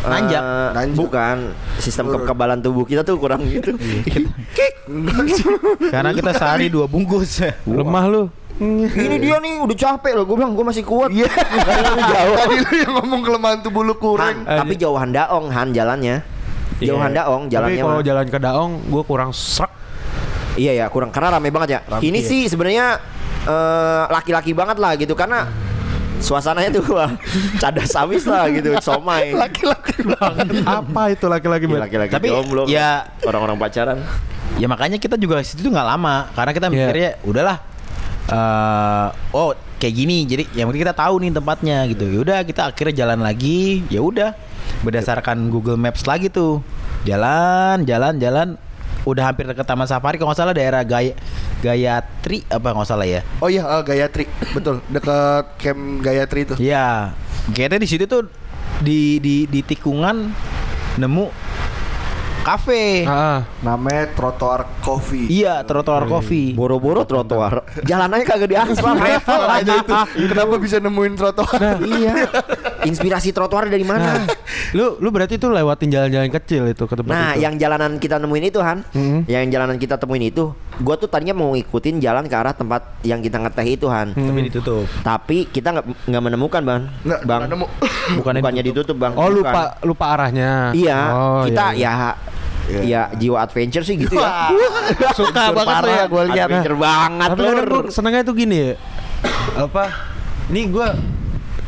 eh, 0.00 0.08
Nanjak. 0.08 0.42
Nanjak. 0.72 0.96
Bukan 0.96 1.36
sistem 1.76 2.08
kekebalan 2.08 2.58
tubuh 2.58 2.84
kita 2.84 3.00
tuh 3.00 3.16
kurang 3.16 3.44
gitu. 3.52 3.76
Karena 5.90 6.10
kita 6.10 6.30
sehari 6.32 6.66
dua 6.66 6.86
bungkus. 6.86 7.44
Lemah 7.68 8.04
lu. 8.06 8.22
Ini 8.60 9.16
dia 9.16 9.40
nih 9.40 9.56
udah 9.56 9.72
capek 9.72 10.12
loh, 10.12 10.28
gue 10.28 10.36
bilang 10.36 10.52
gue 10.52 10.60
masih 10.60 10.84
kuat. 10.84 11.08
Iya. 11.08 11.32
jauh. 12.12 12.36
Tadi 12.36 12.56
lu 12.60 12.72
yang 12.76 12.92
ngomong 13.00 13.20
kelemahan 13.24 13.58
tubuh 13.64 13.80
lu 13.80 13.92
Han, 13.92 14.00
kurang. 14.02 14.36
tapi 14.44 14.76
jauhan 14.76 15.10
daong 15.10 15.48
Han 15.48 15.72
jalannya. 15.72 16.20
Jauhan 16.76 17.12
Iya. 17.12 17.24
daong 17.24 17.42
Tapi 17.44 17.52
jalannya. 17.56 17.82
kalau 17.82 18.00
mah. 18.00 18.04
jalan 18.04 18.26
ke 18.28 18.38
Daong 18.38 18.72
gue 18.84 19.02
kurang 19.04 19.30
serak. 19.32 19.72
Iya 20.56 20.76
ya 20.76 20.86
kurang 20.92 21.08
karena 21.08 21.40
rame 21.40 21.48
banget 21.48 21.68
ya. 21.72 21.80
Ini 22.00 22.20
sih 22.20 22.52
sebenarnya 22.52 23.00
eh, 23.44 24.02
laki-laki 24.12 24.52
banget 24.52 24.76
lah 24.76 24.92
gitu 24.92 25.16
karena 25.16 25.48
suasananya 26.20 26.70
tuh 26.70 26.84
wah 26.90 27.10
cadas 27.56 27.90
habis 27.90 28.22
lah 28.24 28.46
gitu 28.48 28.76
somai. 28.78 29.32
Laki-laki 29.32 30.04
banget. 30.14 30.46
apa 30.62 31.02
itu 31.10 31.26
laki-laki 31.26 31.64
Iya, 31.64 31.72
Bet? 31.72 31.80
laki-laki 31.82 32.12
Tapi, 32.12 32.28
jomblo 32.28 32.62
ya- 32.66 33.08
orang-orang 33.24 33.56
pacaran. 33.56 33.98
Ya 34.56 34.66
makanya 34.66 34.96
kita 34.96 35.16
juga 35.16 35.40
situ 35.40 35.60
tuh 35.60 35.70
nggak 35.70 35.88
lama 35.88 36.28
karena 36.32 36.52
kita 36.52 36.66
Iya. 36.66 36.74
mikirnya 36.76 37.10
udahlah 37.22 37.56
eh 38.28 39.06
oh 39.32 39.50
kayak 39.76 39.94
gini 39.96 40.22
jadi 40.22 40.44
yang 40.54 40.68
penting 40.68 40.84
kita 40.84 40.94
tahu 40.94 41.14
nih 41.18 41.32
tempatnya 41.32 41.76
gitu. 41.88 42.04
Yaudah 42.06 42.44
kita 42.44 42.68
akhirnya 42.68 42.94
jalan 42.96 43.20
lagi. 43.20 43.82
Ya 43.88 44.00
udah 44.00 44.36
berdasarkan 44.80 45.48
Google 45.48 45.76
Maps 45.76 46.04
lagi 46.04 46.28
tuh 46.28 46.60
jalan 47.02 47.82
jalan 47.82 48.16
jalan 48.16 48.48
udah 49.00 49.24
hampir 49.24 49.44
dekat 49.44 49.64
Taman 49.64 49.84
Safari 49.84 50.14
kalau 50.14 50.30
nggak 50.30 50.38
salah 50.38 50.52
daerah 50.52 50.84
Gaya 50.84 51.16
Gayatri 51.60 52.42
apa 52.46 52.68
nggak 52.70 52.86
salah 52.86 53.04
ya. 53.04 53.20
Oh 53.38 53.46
iya, 53.46 53.62
eh, 53.62 53.82
Gayatri. 53.82 54.24
Betul, 54.50 54.80
deket 54.88 55.44
camp 55.56 55.80
Gayatri 56.00 56.40
itu. 56.42 56.54
Iya. 56.56 57.12
Kayaknya 57.50 57.78
di 57.78 57.88
situ 57.88 58.04
tuh 58.04 58.28
di 58.80 59.16
di 59.18 59.44
di 59.44 59.60
tikungan 59.60 60.32
nemu 60.96 61.26
kafe. 62.40 63.04
Ah, 63.04 63.44
Namanya 63.60 64.08
Trotoar 64.10 64.64
Coffee. 64.80 65.28
Iya, 65.28 65.60
trotoar 65.62 66.08
kopi. 66.08 66.56
Boro-boro 66.56 67.04
trotoar. 67.04 67.68
Jalanannya 67.90 68.24
kagak 68.24 68.48
di 68.48 68.56
aspal. 68.56 68.96
Level 68.96 69.42
aja 69.60 69.72
itu. 69.76 69.92
Kenapa 70.24 70.56
bisa 70.56 70.80
nemuin 70.80 71.14
trotoar? 71.14 71.60
iya. 72.00 72.24
Inspirasi 72.82 73.30
trotoar 73.30 73.68
dari 73.68 73.84
mana? 73.84 74.24
lu 74.72 74.96
lu 74.96 75.08
berarti 75.10 75.36
tuh 75.36 75.50
lewatin 75.50 75.90
jalan-jalan 75.90 76.30
kecil 76.32 76.64
itu 76.64 76.86
ke 76.86 76.94
tempat 76.94 77.10
Nah, 77.10 77.30
itu. 77.34 77.44
yang 77.44 77.54
jalanan 77.58 77.98
kita 77.98 78.16
nemuin 78.16 78.44
itu 78.46 78.58
Han, 78.58 78.78
Hmm. 78.90 79.20
yang 79.26 79.44
jalanan 79.46 79.76
kita 79.76 79.98
temuin 79.98 80.24
itu, 80.24 80.54
gua 80.80 80.96
tuh 80.96 81.06
tadinya 81.06 81.32
mau 81.32 81.52
ngikutin 81.52 82.00
jalan 82.00 82.24
ke 82.24 82.34
arah 82.34 82.50
tempat 82.50 82.82
yang 83.00 83.20
kita 83.20 83.36
ngeteh 83.36 83.66
itu 83.68 83.86
Han. 83.86 84.12
Tapi 84.12 84.40
ditutup. 84.42 84.84
Tapi 85.00 85.46
kita 85.46 85.70
nggak 85.70 85.86
nggak 86.08 86.22
menemukan 86.22 86.62
bang, 86.62 86.82
Nggak, 87.02 87.20
bang. 87.22 87.40
nemu. 87.46 87.66
Bukannya 88.18 88.40
Bukannya 88.40 88.62
ditutup 88.64 88.96
bang. 88.96 89.12
Oh 89.14 89.28
Bukan. 89.28 89.36
lupa 89.38 89.62
lupa 89.80 90.04
arahnya. 90.12 90.72
Iya, 90.72 90.98
Oh, 91.10 91.42
kita 91.44 91.64
iya, 91.72 91.92
iya. 91.92 91.92
ya 92.70 92.78
ya 92.86 93.02
jiwa 93.12 93.42
adventure 93.42 93.82
sih 93.82 93.98
gitu 93.98 94.14
ya. 94.14 94.54
Suka 95.18 95.50
banget 95.50 95.74
tuh 95.80 95.90
ya 95.90 96.04
gue 96.06 96.22
lihat. 96.30 96.46
Adventure 96.46 96.78
banget 96.78 97.28
Tapi 97.28 97.40
gue 97.42 97.82
senengnya 97.90 98.22
tuh 98.22 98.34
gini 98.36 98.56
ya 98.62 98.72
Apa 99.66 99.84
Ini 100.46 100.70
gue 100.70 100.88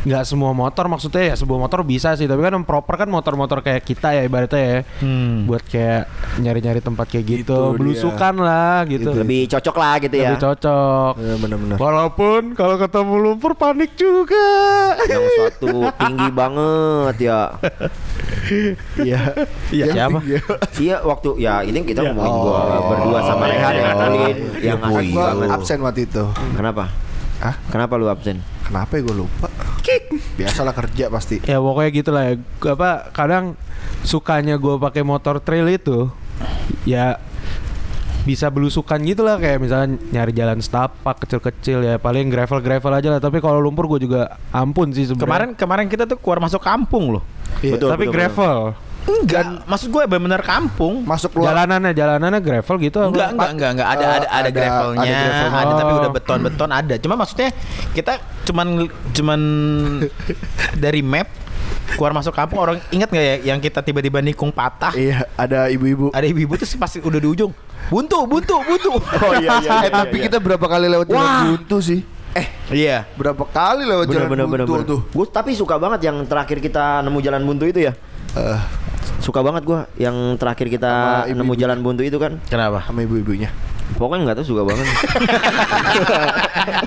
nggak 0.02 0.24
semua 0.24 0.50
motor 0.52 0.86
maksudnya 0.86 1.22
ya 1.24 1.34
sebuah 1.34 1.58
motor 1.60 1.80
bisa 1.82 2.12
sih 2.12 2.24
tapi 2.24 2.40
kan 2.40 2.52
yang 2.52 2.62
proper 2.62 2.94
kan 2.96 3.06
motor-motor 3.06 3.60
kayak 3.60 3.82
kita 3.82 4.10
ya 4.12 4.22
ibaratnya 4.22 4.58
ya 4.60 4.78
Hmm. 4.98 5.46
buat 5.46 5.62
kayak 5.62 6.10
nyari-nyari 6.36 6.80
tempat 6.80 7.06
kayak 7.06 7.24
gitu 7.24 7.38
Itu 7.44 7.58
dia. 7.68 7.78
belusukan 7.78 8.34
lah 8.36 8.82
gitu 8.84 9.10
Lebih 9.12 9.46
cocok 9.48 9.76
lah 9.76 9.94
gitu 9.98 10.16
ya. 10.16 10.28
lebih 10.28 10.42
cocok 10.42 11.12
Iya, 11.16 11.34
bener-bener. 11.36 11.76
walaupun 11.76 12.42
kalau 12.52 12.74
ketemu 12.76 13.14
lumpur 13.16 13.52
panik 13.54 13.94
juga 13.94 14.48
Yang 15.04 15.24
satu 15.38 15.70
tinggi 15.92 16.28
banget 16.32 17.16
ya. 17.22 17.40
Iya. 18.98 19.20
Iya, 19.70 19.84
Yang 19.84 19.94
siapa? 19.94 20.18
tinggi. 20.18 20.36
Iya 20.80 20.96
waktu 21.00 21.28
ya 21.38 21.54
ini 21.62 21.78
kita 21.80 22.00
ngomongin 22.04 22.26
Oh. 22.28 22.42
gua 22.44 22.60
berdua 22.86 23.18
sama 23.22 23.44
Rehan 23.46 23.72
yang 23.72 23.86
ngomongin 23.88 24.36
yang 24.58 24.60
Ya, 24.60 24.74
Kan 24.74 24.90
asik 24.92 25.12
gua 25.12 25.26
absen 25.48 25.78
waktu 25.80 26.00
itu. 26.04 26.24
Kenapa? 26.52 26.84
Hah? 27.38 27.54
Kenapa 27.68 27.94
lu 27.94 28.06
absen? 28.06 28.38
Kenapa 28.62 28.94
ya 28.94 29.02
gue 29.02 29.16
lupa? 29.18 29.46
Biasalah 30.42 30.74
kerja 30.74 31.04
pasti. 31.08 31.36
ya 31.46 31.58
pokoknya 31.62 31.90
gitu 31.94 32.10
lah 32.10 32.22
ya 32.30 32.34
apa 32.72 33.10
kadang 33.14 33.54
sukanya 34.02 34.58
gue 34.58 34.74
pakai 34.78 35.02
motor 35.06 35.38
trail 35.38 35.66
itu 35.70 36.10
ya 36.82 37.18
bisa 38.22 38.46
belusukan 38.54 39.02
gitu 39.02 39.26
lah 39.26 39.34
kayak 39.34 39.58
misalnya 39.58 39.98
nyari 40.14 40.30
jalan 40.30 40.62
setapak 40.62 41.26
kecil-kecil 41.26 41.82
ya 41.82 41.98
paling 41.98 42.30
gravel-gravel 42.30 42.94
aja 42.94 43.08
lah 43.10 43.18
tapi 43.18 43.42
kalau 43.42 43.58
lumpur 43.58 43.90
gue 43.90 44.06
juga 44.06 44.38
ampun 44.54 44.94
sih 44.94 45.10
sebenarnya 45.10 45.26
Kemarin 45.26 45.50
kemarin 45.58 45.86
kita 45.90 46.06
tuh 46.06 46.22
keluar 46.22 46.38
masuk 46.38 46.62
kampung 46.62 47.18
loh. 47.18 47.24
Iya. 47.58 47.76
Betul, 47.76 47.88
tapi 47.90 48.04
betul, 48.06 48.14
gravel 48.14 48.58
Enggak, 49.02 49.66
maksud 49.66 49.88
gue 49.88 50.02
benar-benar 50.04 50.40
kampung. 50.40 51.02
Masuk 51.02 51.32
keluar. 51.32 51.52
jalanannya 51.52 51.90
jalanannya 51.90 52.38
gravel 52.38 52.76
gitu? 52.78 52.98
Enggak, 53.00 53.34
enggak, 53.34 53.50
enggak, 53.50 53.70
enggak 53.72 53.88
ada 53.88 53.98
Eh, 53.98 54.06
ada 54.06 54.14
ada 54.14 54.26
ada- 54.38 54.50
gravelnya, 54.50 55.02
ada 55.02 55.10
ada, 55.10 55.26
gravel. 55.42 55.74
tapi 55.74 55.90
Oh. 55.90 55.98
udah 55.98 56.10
beton-beton 56.12 56.70
ada. 56.70 56.94
Cuma 56.96 57.14
maksudnya 57.16 57.48
kita 57.90 58.12
cuman 58.42 58.66
cuman 59.10 59.40
dari 60.78 61.00
map 61.00 61.28
keluar 61.92 62.12
masuk 62.12 62.32
kampung 62.32 62.56
orang 62.58 62.80
ingat 62.88 63.06
nggak 63.06 63.20
ya 63.22 63.36
yang 63.44 63.58
kita 63.58 63.80
tiba-tiba 63.80 64.18
nikung 64.18 64.48
patah 64.48 64.92
Iya, 64.92 65.28
ada 65.34 65.68
ibu-ibu. 65.68 66.08
ada 66.10 66.24
ibu-ibu 66.24 66.56
tuh 66.56 66.64
pasti 66.76 66.98
udah 66.98 67.18
di 67.18 67.28
ujung 67.28 67.52
buntu 67.88 68.24
buntu 68.24 68.54
buntu 68.60 68.90
Oh 69.20 69.32
iya 69.36 69.60
iya. 69.60 69.70
Eh, 69.86 69.92
tapi 69.92 70.16
kita 70.22 70.38
berapa 70.38 70.62
kali 70.62 70.88
lewat 70.88 71.06
jalan 71.06 71.52
buntu 71.52 71.76
sih? 71.78 72.00
iya 72.72 73.04
Berapa 73.12 73.44
kali 73.44 73.84
lewat 73.84 74.08
Bener 74.08 74.16
jalan 74.16 74.28
bener 74.30 74.46
bener. 74.46 74.64
buntu 74.64 74.72
bener. 74.74 74.88
tuh? 74.88 75.00
Gue 75.12 75.26
tapi 75.28 75.52
suka 75.52 75.76
banget 75.76 76.00
yang 76.02 76.16
terakhir 76.24 76.58
kita 76.58 77.02
nemu 77.02 77.18
jalan 77.20 77.42
buntu 77.44 77.64
itu 77.66 77.80
ya. 77.82 77.92
Eh, 78.32 78.58
Suka 79.22 79.38
banget 79.40 79.62
gua 79.62 79.86
yang 79.94 80.34
terakhir 80.38 80.66
kita 80.66 81.26
ibu-ibu. 81.26 81.38
nemu 81.38 81.52
jalan 81.54 81.78
buntu 81.80 82.02
itu 82.02 82.18
kan. 82.18 82.38
kenapa 82.46 82.82
sama 82.86 83.02
ibu-ibunya. 83.02 83.50
Pokoknya 83.98 84.30
nggak 84.30 84.36
tahu 84.40 84.46
suka 84.56 84.62
banget. 84.64 84.86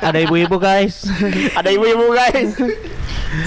ada 0.10 0.18
ibu-ibu 0.18 0.58
guys 0.58 1.06
Ada 1.60 1.70
ibu-ibu 1.70 2.14
guys. 2.14 2.56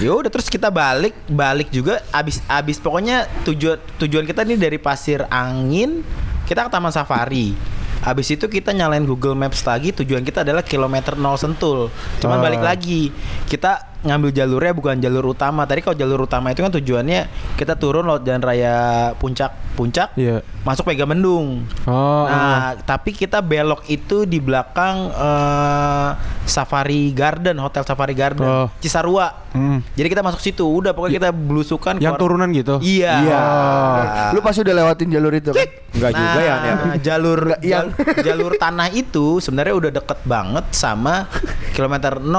ya 0.04 0.12
udah 0.12 0.28
terus 0.28 0.52
kita 0.52 0.68
balik 0.68 1.16
balik 1.26 1.72
juga 1.72 2.04
abis 2.12 2.44
abis 2.44 2.76
pokoknya 2.76 3.24
tujuan 3.48 3.80
tujuan 3.96 4.28
kita 4.28 4.44
nih 4.44 4.60
dari 4.60 4.76
pasir 4.76 5.24
angin 5.32 6.04
kita 6.44 6.68
ke 6.68 6.70
taman 6.70 6.92
safari 6.92 7.56
Abis 7.98 8.30
itu 8.30 8.46
kita 8.46 8.70
nyalain 8.70 9.02
Google 9.02 9.34
Maps 9.34 9.66
lagi 9.66 9.90
tujuan 9.90 10.22
kita 10.22 10.46
adalah 10.46 10.62
kilometer 10.62 11.18
0 11.18 11.34
Sentul. 11.34 11.90
Cuman 12.22 12.38
Oh. 12.38 12.42
balik 12.46 12.62
lagi 12.62 13.10
kita 13.50 13.87
ngambil 14.00 14.30
jalurnya 14.30 14.72
bukan 14.72 14.96
jalur 14.96 15.24
utama. 15.28 15.62
Tadi 15.62 15.80
kalau 15.80 15.94
jalur 15.94 16.20
utama 16.22 16.48
itu 16.48 16.60
kan 16.60 16.70
tujuannya 16.70 17.26
kita 17.54 17.74
turun 17.74 18.04
lewat 18.04 18.22
jalan 18.22 18.40
raya 18.40 18.76
puncak 19.14 19.50
puncak 19.74 20.14
Iya. 20.14 20.42
masuk 20.60 20.84
Megamendung. 20.84 21.66
oh 21.84 22.24
Nah, 22.24 22.78
tapi 22.80 23.10
kita 23.10 23.38
belok 23.40 23.86
itu 23.86 24.22
di 24.22 24.38
belakang 24.38 25.10
eh, 25.10 26.10
Safari 26.44 27.10
Garden, 27.10 27.58
Hotel 27.58 27.82
Safari 27.82 28.12
Garden, 28.12 28.42
Oh. 28.44 28.66
Cisarua. 28.78 29.46
Hmm. 29.48 29.80
Jadi 29.92 30.08
kita 30.08 30.20
masuk 30.20 30.38
situ, 30.38 30.62
udah 30.62 30.92
pokoknya 30.92 31.18
kita 31.18 31.30
belusukan 31.30 31.96
yang 31.96 32.14
keluar- 32.14 32.20
turunan 32.36 32.48
gitu 32.50 32.78
Iya. 32.78 33.12
Iya. 33.18 33.40
Nah, 33.40 34.30
Lu 34.30 34.40
pasti 34.40 34.60
udah 34.60 34.74
lewatin 34.76 35.08
jalur 35.08 35.32
itu 35.32 35.50
kan? 35.50 35.66
Enggak 35.88 36.10
juga 36.12 36.38
ya. 36.38 36.54
ya. 36.58 36.72
Nah, 36.76 36.96
jalur 36.98 37.40
Nggak, 37.48 37.60
yang- 37.62 37.88
jal- 37.90 38.24
jalur 38.24 38.52
tanah 38.56 38.88
itu 38.90 39.26
sebenarnya 39.38 39.74
udah 39.74 39.90
deket 39.92 40.18
banget 40.22 40.64
sama 40.70 41.26
kilometer 41.70 42.18
0 42.18 42.36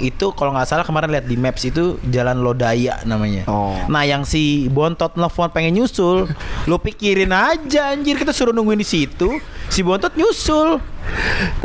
itu 0.00 0.30
kalau 0.32 0.52
nggak 0.52 0.64
salah 0.64 0.86
kemarin 0.94 1.10
lihat 1.10 1.26
di 1.26 1.34
maps 1.34 1.62
itu 1.64 1.84
jalan 2.06 2.38
Lodaya 2.38 3.02
namanya. 3.02 3.42
Oh. 3.44 3.74
Nah 3.86 4.02
yang 4.02 4.22
si 4.22 4.70
Bontot 4.70 5.10
nelfon 5.14 5.50
pengen 5.50 5.74
nyusul, 5.74 6.30
lu 6.64 6.76
pikirin 6.78 7.34
aja 7.34 7.90
anjir 7.90 8.14
kita 8.14 8.30
suruh 8.30 8.54
nungguin 8.54 8.78
di 8.78 8.86
situ, 8.86 9.42
si 9.66 9.82
Bontot 9.82 10.14
nyusul. 10.14 10.78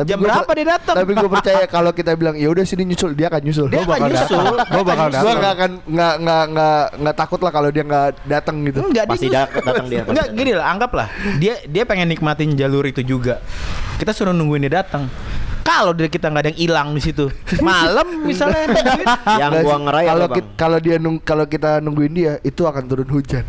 Jam 0.01 0.17
gua- 0.17 0.41
berapa 0.41 0.51
dia 0.51 0.65
datang? 0.67 0.95
Tapi 0.97 1.11
gue 1.13 1.29
percaya 1.29 1.63
kalau 1.65 1.91
kita 1.91 2.11
bilang 2.11 2.33
ya 2.33 2.49
udah 2.49 2.65
sini 2.65 2.83
nyusul, 2.83 3.13
dia 3.13 3.29
akan 3.29 3.39
nyusul. 3.39 3.67
Dia 3.67 3.81
Gua 3.81 3.95
akan 3.95 4.09
nyusul. 4.09 4.45
Gua 4.67 4.83
bakal 4.83 5.05
Gue 5.05 5.15
datang. 5.15 5.37
nggak 5.37 5.53
akan 5.53 5.71
nggak 5.85 6.13
nggak 6.19 6.43
nggak 6.49 6.81
nggak 6.99 7.15
takut 7.15 7.39
lah 7.39 7.51
kalau 7.53 7.69
dia 7.69 7.83
nggak 7.83 8.07
datang 8.25 8.55
gitu. 8.65 8.79
Enggak, 8.81 9.05
dia 9.05 9.13
Pasti 9.13 9.27
dat- 9.29 9.53
datang 9.53 9.85
dia, 9.87 10.01
Enggak, 10.03 10.27
gini 10.33 10.51
lah, 10.51 10.65
anggaplah 10.67 11.07
dia 11.37 11.53
dia 11.63 11.83
pengen 11.85 12.09
nikmatin 12.09 12.51
jalur 12.51 12.83
itu 12.83 12.99
juga. 12.99 13.39
Kita 13.95 14.11
suruh 14.11 14.33
nungguin 14.33 14.65
dia 14.65 14.81
datang. 14.81 15.07
Kalau 15.69 15.93
dia 15.93 16.09
kita 16.09 16.27
nggak 16.27 16.41
ada 16.41 16.49
yang 16.49 16.59
hilang 16.59 16.87
di 16.91 17.01
situ, 17.03 17.29
malam 17.61 18.25
misalnya. 18.25 18.65
Yang 19.37 19.51
gua 19.61 19.69
sih, 19.71 19.83
ngeray 19.85 20.05
kalau 20.07 20.25
kalau 20.55 20.77
dia 20.77 20.95
nung 20.97 21.17
kalau 21.19 21.45
kita 21.45 21.77
nungguin 21.77 22.09
dia 22.11 22.33
itu 22.41 22.61
akan 22.63 22.83
turun 22.83 23.05
hujan. 23.07 23.45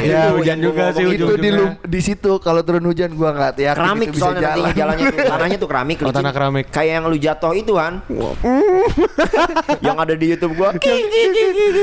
ya 0.00 0.30
Itu 0.30 0.38
hujan 0.38 0.46
yang 0.54 0.58
juga 0.62 0.84
gua 0.84 0.94
sih 0.94 1.04
ngomong. 1.04 1.18
itu 1.18 1.34
di 1.36 1.50
lum- 1.50 1.78
di 1.82 2.00
situ 2.00 2.30
kalau 2.38 2.62
turun 2.62 2.84
hujan 2.84 3.10
gua 3.12 3.30
nggak 3.32 3.52
yakin 3.58 3.74
keramik 3.76 4.06
itu 4.06 4.12
bisa 4.12 4.22
soalnya 4.22 4.42
jalan. 4.46 4.70
jalannya 4.72 5.04
tanahnya 5.10 5.56
tuh 5.62 5.68
keramik 5.68 5.96
Oh, 6.00 6.12
tanah 6.12 6.30
keramik. 6.30 6.64
kayak 6.68 6.92
yang 6.92 7.04
lu 7.04 7.18
jatuh 7.18 7.52
itu 7.52 7.72
kan 7.74 7.92
yang 9.80 9.96
ada 9.96 10.14
di 10.14 10.26
YouTube 10.28 10.54
gua. 10.54 10.70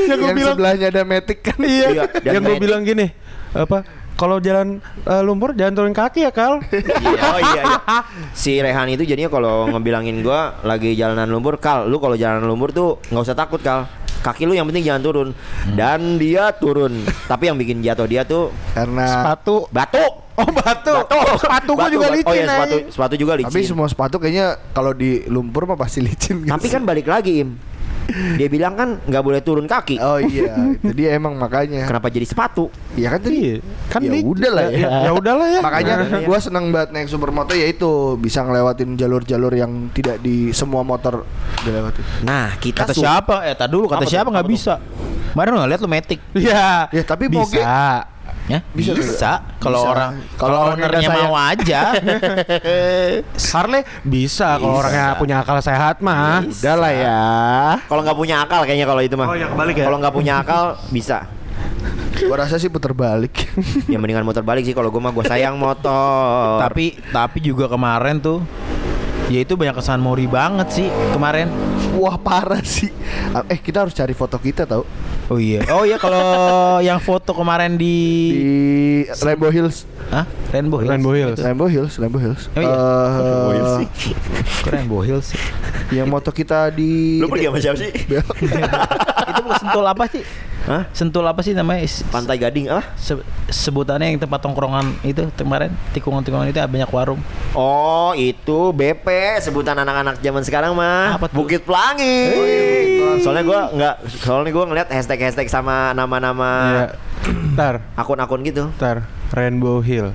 Yang 0.07 0.37
sebelahnya 0.47 0.87
ada 0.87 1.03
metik 1.03 1.43
kan. 1.43 1.59
Iya, 1.59 2.07
yang 2.23 2.39
gue 2.39 2.47
main- 2.49 2.61
bilang 2.61 2.81
gini 2.81 3.11
apa 3.49 3.81
kalau 4.17 4.37
jalan 4.37 4.67
eh, 4.99 5.21
lumpur 5.21 5.53
jangan 5.53 5.73
turun 5.75 5.93
kaki 5.93 6.25
ya 6.25 6.31
kal 6.31 6.57
Iya, 7.05 7.21
oh 7.23 7.39
iya, 7.39 7.61
iya. 7.61 7.97
Si 8.33 8.57
Rehan 8.57 8.89
itu 8.89 9.03
jadinya 9.03 9.29
kalau 9.29 9.69
ngebilangin 9.69 10.19
gua 10.19 10.57
lagi 10.61 10.91
jalanan 10.91 11.25
lumpur, 11.27 11.57
Kal, 11.57 11.85
lu 11.85 11.97
kalau 11.97 12.13
jalanan 12.13 12.43
lumpur 12.43 12.69
tuh 12.69 12.97
nggak 13.07 13.23
usah 13.23 13.33
takut, 13.33 13.57
Kal. 13.59 13.85
Kaki 14.17 14.43
lu 14.43 14.51
yang 14.51 14.65
penting 14.65 14.81
jangan 14.83 15.01
turun. 15.01 15.29
Dan 15.69 16.17
dia 16.17 16.49
turun. 16.51 16.99
Tapi 17.23 17.43
yang 17.45 17.55
bikin 17.55 17.79
jatuh 17.79 18.03
dia 18.03 18.25
tuh 18.25 18.49
Karena 18.73 19.05
sepatu 19.07 19.69
batu. 19.69 20.01
oh 20.35 20.49
batu 20.51 20.93
sepatu 21.35 21.71
gue 21.71 21.79
Batu, 21.79 21.93
juga 21.93 22.07
batu. 22.07 22.15
licin 22.15 22.27
Oh 22.27 22.33
iya, 22.35 22.45
sepatu 22.47 22.75
sepatu 22.91 23.13
juga 23.15 23.33
licin. 23.33 23.49
tapi 23.49 23.59
semua 23.63 23.87
sepatu 23.87 24.15
kayaknya 24.17 24.47
kalau 24.69 24.91
di 24.91 25.21
lumpur 25.25 25.65
mah 25.65 25.73
pasti 25.75 25.97
licin. 25.99 26.41
gitu. 26.41 26.49
Tapi 26.49 26.67
kan 26.67 26.81
balik 26.83 27.05
lagi, 27.05 27.41
Im. 27.41 27.57
Dia 28.07 28.47
bilang 28.47 28.73
kan 28.73 28.89
nggak 29.03 29.23
boleh 29.23 29.41
turun 29.43 29.67
kaki. 29.67 29.99
Oh 29.99 30.17
iya, 30.17 30.55
itu 30.79 30.93
dia 30.95 31.15
emang 31.15 31.35
makanya. 31.35 31.85
Kenapa 31.85 32.07
jadi 32.07 32.23
sepatu? 32.23 32.71
Ya 32.95 33.11
kan 33.11 33.19
tadi. 33.19 33.37
Iya, 33.37 33.55
kan 33.87 34.01
ya 34.01 34.11
udah 34.23 34.51
lah 34.51 34.63
ya. 34.67 34.77
ya, 34.77 34.89
ya 35.03 35.11
udahlah 35.13 35.47
ya 35.49 35.61
Makanya 35.61 35.93
Nah, 35.97 36.21
gua 36.23 36.39
seneng 36.39 36.71
banget 36.71 36.89
naik 36.93 37.07
supermoto 37.09 37.51
ya 37.51 37.67
itu 37.67 38.15
bisa 38.15 38.41
ngelewatin 38.41 38.95
jalur-jalur 38.95 39.53
yang 39.53 39.91
tidak 39.91 40.19
di 40.19 40.51
semua 40.51 40.81
motor 40.81 41.27
dilewatin. 41.63 42.03
Nah, 42.23 42.55
kita 42.57 42.85
kata 42.85 42.93
siapa? 42.95 43.43
Eh, 43.45 43.55
tadi 43.55 43.71
dulu 43.71 43.85
kata 43.87 44.05
siapa 44.07 44.29
nggak 44.31 44.47
bisa. 44.47 44.79
Kemarin 45.35 45.69
lihat 45.69 45.81
lu 45.83 45.89
metik. 45.91 46.19
Iya 46.33 46.89
Ya, 46.89 47.03
tapi 47.05 47.29
moge- 47.29 47.59
bisa 47.59 48.07
Ya, 48.47 48.63
Bisa 48.71 48.95
bisa. 48.95 49.43
Kalau 49.59 49.91
orang 49.91 50.23
Kalau 50.39 50.71
ownernya 50.71 51.09
mau 51.11 51.35
aja. 51.35 51.99
Harley 53.51 53.83
bisa 54.07 54.55
kalau 54.55 54.79
orangnya 54.79 55.19
punya 55.19 55.35
akal 55.43 55.57
sehat 55.59 55.99
mah 55.99 56.45
Udah 56.45 56.75
lah 56.79 56.93
ya. 56.93 57.21
kalau 57.89 58.01
nggak 58.05 58.17
punya 58.17 58.35
akal 58.45 58.63
kayaknya 58.63 58.87
kalau 58.87 59.01
itu 59.03 59.15
mah. 59.19 59.27
Oh, 59.27 59.35
kebalik 59.35 59.75
ya? 59.75 59.85
Kalau 59.91 59.97
nggak 59.99 60.15
punya 60.15 60.33
akal 60.39 60.63
bisa. 60.93 61.27
Gua 62.23 62.37
rasa 62.39 62.55
sih 62.55 62.71
puter 62.71 62.95
balik. 62.95 63.35
Ya 63.91 63.99
mendingan 63.99 64.23
motor 64.23 64.45
balik 64.47 64.63
sih 64.63 64.71
kalau 64.71 64.93
gua 64.95 65.09
mah 65.09 65.11
gua 65.11 65.25
sayang 65.27 65.59
motor. 65.59 66.63
tapi 66.63 66.95
tapi 67.11 67.43
juga 67.43 67.67
kemarin 67.67 68.21
tuh 68.21 68.39
ya 69.27 69.43
itu 69.43 69.59
banyak 69.59 69.75
kesan 69.75 69.99
Mori 69.99 70.23
banget 70.23 70.67
sih 70.71 70.87
kemarin. 71.11 71.51
Wah 71.99 72.15
parah 72.15 72.63
sih. 72.63 72.93
Eh 73.51 73.59
kita 73.59 73.83
harus 73.83 73.91
cari 73.91 74.15
foto 74.15 74.39
kita 74.39 74.63
tau 74.63 74.85
Oh 75.27 75.35
iya. 75.35 75.59
Oh 75.75 75.83
iya 75.83 75.99
kalau 75.99 76.79
yang 76.79 77.03
foto 77.03 77.35
kemarin 77.35 77.75
di, 77.75 77.95
di 78.31 78.47
Rainbow 79.19 79.51
Hills. 79.51 79.83
Hah? 80.07 80.23
Rainbow 80.55 80.79
Hills. 80.79 80.91
Rainbow 80.95 81.13
Hills. 81.13 81.39
Rainbow 81.43 81.67
Hills, 81.67 81.93
Rainbow 81.99 82.21
Hills. 82.23 82.43
Oh 82.55 82.61
iya. 82.63 82.75
Kok 84.63 84.71
Rainbow 84.71 85.01
Hills 85.03 85.35
sih? 85.35 85.41
yang 85.87 86.07
moto 86.11 86.35
kita 86.35 86.67
di 86.71 87.19
Lu 87.19 87.31
pergi 87.31 87.47
sama 87.47 87.59
siapa 87.63 87.77
sih? 87.79 87.91
itu 89.31 89.39
bukan 89.43 89.57
sentul 89.59 89.85
apa 89.87 90.03
sih? 90.11 90.23
Hah? 90.67 90.83
Sentul 90.91 91.23
apa 91.23 91.39
sih 91.39 91.55
namanya? 91.55 91.79
Pantai 92.11 92.35
Gading 92.35 92.67
ah? 92.67 92.83
se- 92.93 93.23
sebutannya 93.47 94.11
yang 94.11 94.19
tempat 94.19 94.43
tongkrongan 94.43 94.99
itu 95.01 95.23
kemarin 95.33 95.71
tikungan-tikungan 95.91 96.51
itu 96.51 96.59
banyak 96.59 96.91
warung. 96.91 97.23
Oh, 97.55 98.11
itu 98.11 98.75
BP 98.75 99.07
sebutan 99.39 99.79
anak-anak 99.79 100.19
zaman 100.19 100.43
sekarang 100.43 100.75
mah. 100.75 101.15
Apa 101.15 101.31
tuh? 101.31 101.39
Bukit 101.39 101.63
Pelangi. 101.63 102.19
Oh, 102.29 102.43
iya, 102.43 102.59
Bukit 102.61 102.91
Pelangi. 102.99 103.23
Soalnya 103.23 103.43
gua 103.43 103.59
nggak 103.71 103.95
soalnya 104.19 104.51
gua 104.51 104.65
ngeliat 104.67 104.87
hashtag-hashtag 104.91 105.47
sama 105.47 105.95
nama-nama 105.95 106.51
Iya. 106.67 106.87
Ntar, 107.55 107.81
akun-akun 107.95 108.43
gitu. 108.43 108.67
ntar 108.75 109.07
Rainbow 109.31 109.79
Hill. 109.79 110.11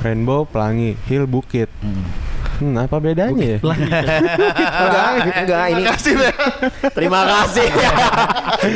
Rainbow 0.00 0.44
Pelangi, 0.44 0.98
Hill 1.06 1.24
Bukit. 1.24 1.70
Hmm, 1.78 2.04
apa 2.60 2.96
bedanya 3.00 3.56
ya? 3.56 3.58
enggak, 3.64 5.08
enggak 5.44 5.64
ini. 5.72 5.82
Terima 6.92 7.20
kasih. 7.24 7.68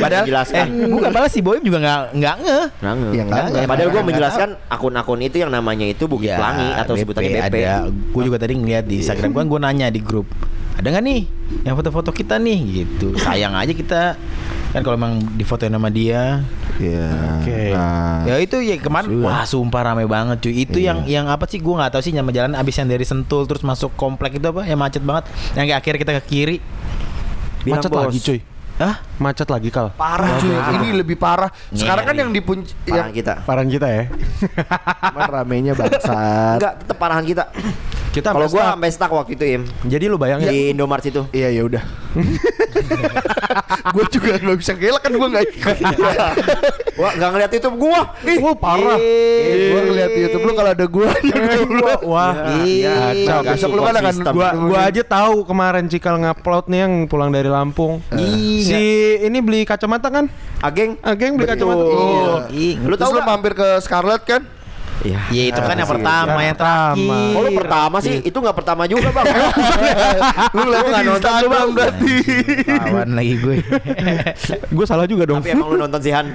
Padahal 0.01 0.25
Jelaskan. 0.25 0.65
eh 0.65 0.87
bukan 0.89 1.09
padahal 1.13 1.29
si 1.29 1.39
Boim 1.45 1.61
juga 1.61 1.77
nggak 1.81 1.99
nggak 2.17 2.35
nge. 2.41 2.59
Nah, 2.81 2.93
nge. 2.97 3.09
Ya, 3.13 3.23
enggak, 3.23 3.43
enggak. 3.53 3.65
Padahal 3.69 3.89
gue 3.93 4.03
menjelaskan 4.03 4.49
akun-akun 4.67 5.19
itu 5.21 5.37
yang 5.41 5.51
namanya 5.53 5.85
itu 5.85 6.09
Bukit 6.09 6.33
Pelangi 6.33 6.69
atau 6.73 6.93
sebutannya 6.97 7.29
BP. 7.29 7.55
Ada. 7.61 7.73
Gue 7.89 8.23
juga 8.25 8.37
tadi 8.41 8.53
ngeliat 8.57 8.85
di 8.89 9.05
Instagram 9.05 9.29
gue, 9.31 9.43
gue 9.45 9.59
nanya 9.61 9.87
di 9.93 10.01
grup. 10.01 10.25
Ada 10.75 10.91
nggak 10.91 11.03
nih 11.05 11.21
yang 11.63 11.75
foto-foto 11.79 12.11
kita 12.11 12.35
nih 12.41 12.59
gitu. 12.83 13.15
Sayang 13.15 13.55
aja 13.55 13.71
kita 13.71 14.19
kan 14.75 14.83
kalau 14.83 14.99
emang 14.99 15.23
difotoin 15.39 15.71
sama 15.71 15.87
dia. 15.87 16.43
Iya. 16.75 17.07
Oke. 17.39 17.71
Nah, 17.71 18.27
Ya 18.27 18.35
itu 18.43 18.59
ya 18.59 18.75
kemarin 18.75 19.23
wah 19.23 19.47
sumpah 19.47 19.87
rame 19.87 20.03
banget 20.03 20.43
cuy. 20.43 20.67
Itu 20.67 20.83
yang 20.83 21.07
yang 21.07 21.31
apa 21.31 21.47
sih 21.47 21.63
gue 21.63 21.71
nggak 21.71 21.95
tahu 21.95 22.03
sih 22.03 22.11
nama 22.11 22.27
jalan 22.35 22.59
abis 22.59 22.83
yang 22.83 22.91
dari 22.91 23.07
Sentul 23.07 23.47
terus 23.47 23.63
masuk 23.63 23.95
komplek 23.95 24.35
itu 24.35 24.43
apa 24.51 24.67
yang 24.67 24.75
macet 24.75 24.99
banget. 24.99 25.31
Yang 25.55 25.65
kayak 25.71 25.79
akhirnya 25.79 25.99
kita 26.03 26.13
ke 26.19 26.23
kiri. 26.27 26.57
Bilang, 27.63 27.79
Macet 27.79 27.91
"Bos." 27.95 28.03
lagi 28.03 28.19
cuy. 28.19 28.39
Ah, 28.75 28.99
Macet 29.15 29.47
lagi 29.47 29.69
kal. 29.69 29.95
parah 29.95 30.35
cuy. 30.37 30.51
Ini 30.51 30.87
lebih 30.95 31.15
parah. 31.15 31.47
Sekarang 31.71 32.03
kan 32.03 32.11
Ngeri. 32.11 32.21
yang 32.21 32.31
di 32.31 32.41
punc 32.41 32.67
Parahan 32.83 32.99
yang 33.01 33.11
kita. 33.13 33.33
Parahan 33.41 33.69
kita 33.69 33.87
ya. 33.87 34.03
cuman 35.09 35.23
ramenya 35.31 35.73
bangsat. 35.73 36.57
Enggak, 36.57 36.73
tetap 36.81 36.97
parahan 36.97 37.23
kita. 37.23 37.43
Kita 38.11 38.31
Kalau 38.31 38.47
gue 38.47 38.55
stuck. 38.55 38.71
sampai 38.71 38.89
stuck 38.89 39.11
waktu 39.13 39.31
itu, 39.33 39.43
Im. 39.45 39.63
Jadi 39.85 40.07
lu 40.07 40.15
bayangin 40.15 40.47
Di 40.47 40.71
Indomaret 40.71 41.03
itu. 41.05 41.27
Iya 41.29 41.51
ya 41.51 41.61
udah. 41.63 41.83
gue 43.91 44.05
juga 44.09 44.31
nggak 44.37 44.57
bisa 44.57 44.71
gelak 44.73 45.01
kan 45.01 45.11
gue 45.11 45.27
nggak 45.29 45.45
ikut. 45.49 45.75
Wah, 46.95 47.11
enggak 47.11 47.29
ngeliat 47.29 47.51
itu 47.51 47.67
gua. 47.75 48.01
Ih, 48.23 48.39
Wah 48.39 48.55
parah. 48.55 48.95
gue 48.95 49.81
ngeliat 49.85 50.11
YouTube 50.13 50.43
lu 50.43 50.53
kalau 50.53 50.71
ada 50.71 50.85
gue. 50.87 51.07
Wah, 51.75 51.99
Wah, 52.01 52.33
Iya. 52.57 52.93
kacau. 53.11 53.39
Nggak 53.43 53.51
besok 53.51 53.69
lu 53.69 53.81
kan 53.83 53.95
akan-. 53.95 54.17
Gua 54.31 54.49
gua 54.55 54.79
aja 54.85 55.03
tahu 55.03 55.35
kemarin 55.43 55.85
Cikal 55.85 56.15
ngupload 56.17 56.65
nih 56.67 56.79
yang 56.87 56.93
pulang 57.05 57.29
dari 57.29 57.51
Lampung. 57.51 57.99
Si 58.63 58.79
ini 59.23 59.39
beli 59.41 59.61
kacamata 59.63 60.07
kan? 60.09 60.25
Ageng. 60.61 60.97
Ageng 61.01 61.37
beli 61.37 61.45
Betul. 61.45 61.55
kacamata. 61.57 61.83
Oh. 61.83 62.37
Ih, 62.51 62.75
Lu 62.81 62.95
tahu 62.97 63.11
lu 63.17 63.21
mampir 63.21 63.53
ke 63.53 63.79
Scarlett 63.81 64.23
kan? 64.25 64.41
Iya. 65.01 65.19
Ya 65.29 65.43
itu 65.45 65.59
kan 65.59 65.73
yang 65.73 65.83
Makasih. 65.83 65.91
pertama, 65.91 66.29
Yang 66.31 66.45
yang 66.45 66.55
pertama. 66.55 66.95
terakhir. 66.95 67.35
Oh, 67.35 67.41
lu 67.41 67.51
pertama 67.51 67.97
sih, 67.99 68.15
itu 68.21 68.37
nggak 68.37 68.55
pertama 68.55 68.83
juga, 68.85 69.09
Bang. 69.11 69.25
Lu 70.55 70.61
Gua 70.61 70.71
lihat 70.71 70.85
nggak 70.85 71.01
di 71.01 71.09
nonton 71.09 71.31
Bang. 71.45 71.69
berarti. 71.71 72.13
Kawan 72.65 73.09
lagi 73.11 73.33
gue. 73.35 73.55
Gue 74.75 74.85
salah 74.85 75.05
juga 75.05 75.23
dong. 75.25 75.39
Tapi 75.39 75.51
emang 75.51 75.67
lu 75.67 75.77
nonton 75.77 75.99
sih 75.99 76.11
Han. 76.11 76.27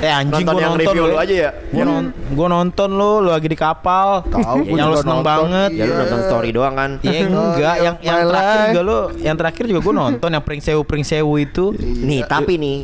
eh 0.00 0.08
anjing 0.08 0.42
Nonton 0.42 0.54
gue 0.54 0.62
yang 0.62 0.72
nonton 0.72 0.86
review 0.88 1.04
lu 1.06 1.16
aja 1.16 1.34
ya. 1.34 1.50
Gue 1.70 1.84
non 1.84 2.04
nonton 2.50 2.88
lu, 2.90 3.10
lu 3.20 3.28
lagi 3.28 3.46
di 3.46 3.54
kapal. 3.54 4.24
Tahu, 4.24 4.64
gua 4.64 4.76
yang 4.76 4.88
lu 4.88 4.96
seneng 4.96 5.20
nonton. 5.20 5.28
banget. 5.28 5.70
Ya 5.72 5.82
lu 5.82 5.90
Iya. 5.90 6.00
nonton 6.00 6.20
story 6.24 6.50
doang 6.50 6.74
kan. 6.74 6.90
Ya 7.00 7.12
enggak, 7.20 7.76
yang 7.80 7.94
yang 8.00 8.18
terakhir 8.26 8.58
juga 8.66 8.82
lu, 8.82 8.98
yang 9.18 9.36
terakhir 9.36 9.64
juga 9.66 9.80
gue 9.80 9.94
nonton 9.94 10.28
yang 10.30 10.42
pring 10.42 10.60
sewu 10.60 10.82
pring 10.82 11.02
sewu 11.02 11.34
itu. 11.36 11.64
Nih, 11.78 12.24
tapi 12.24 12.56
nih 12.56 12.78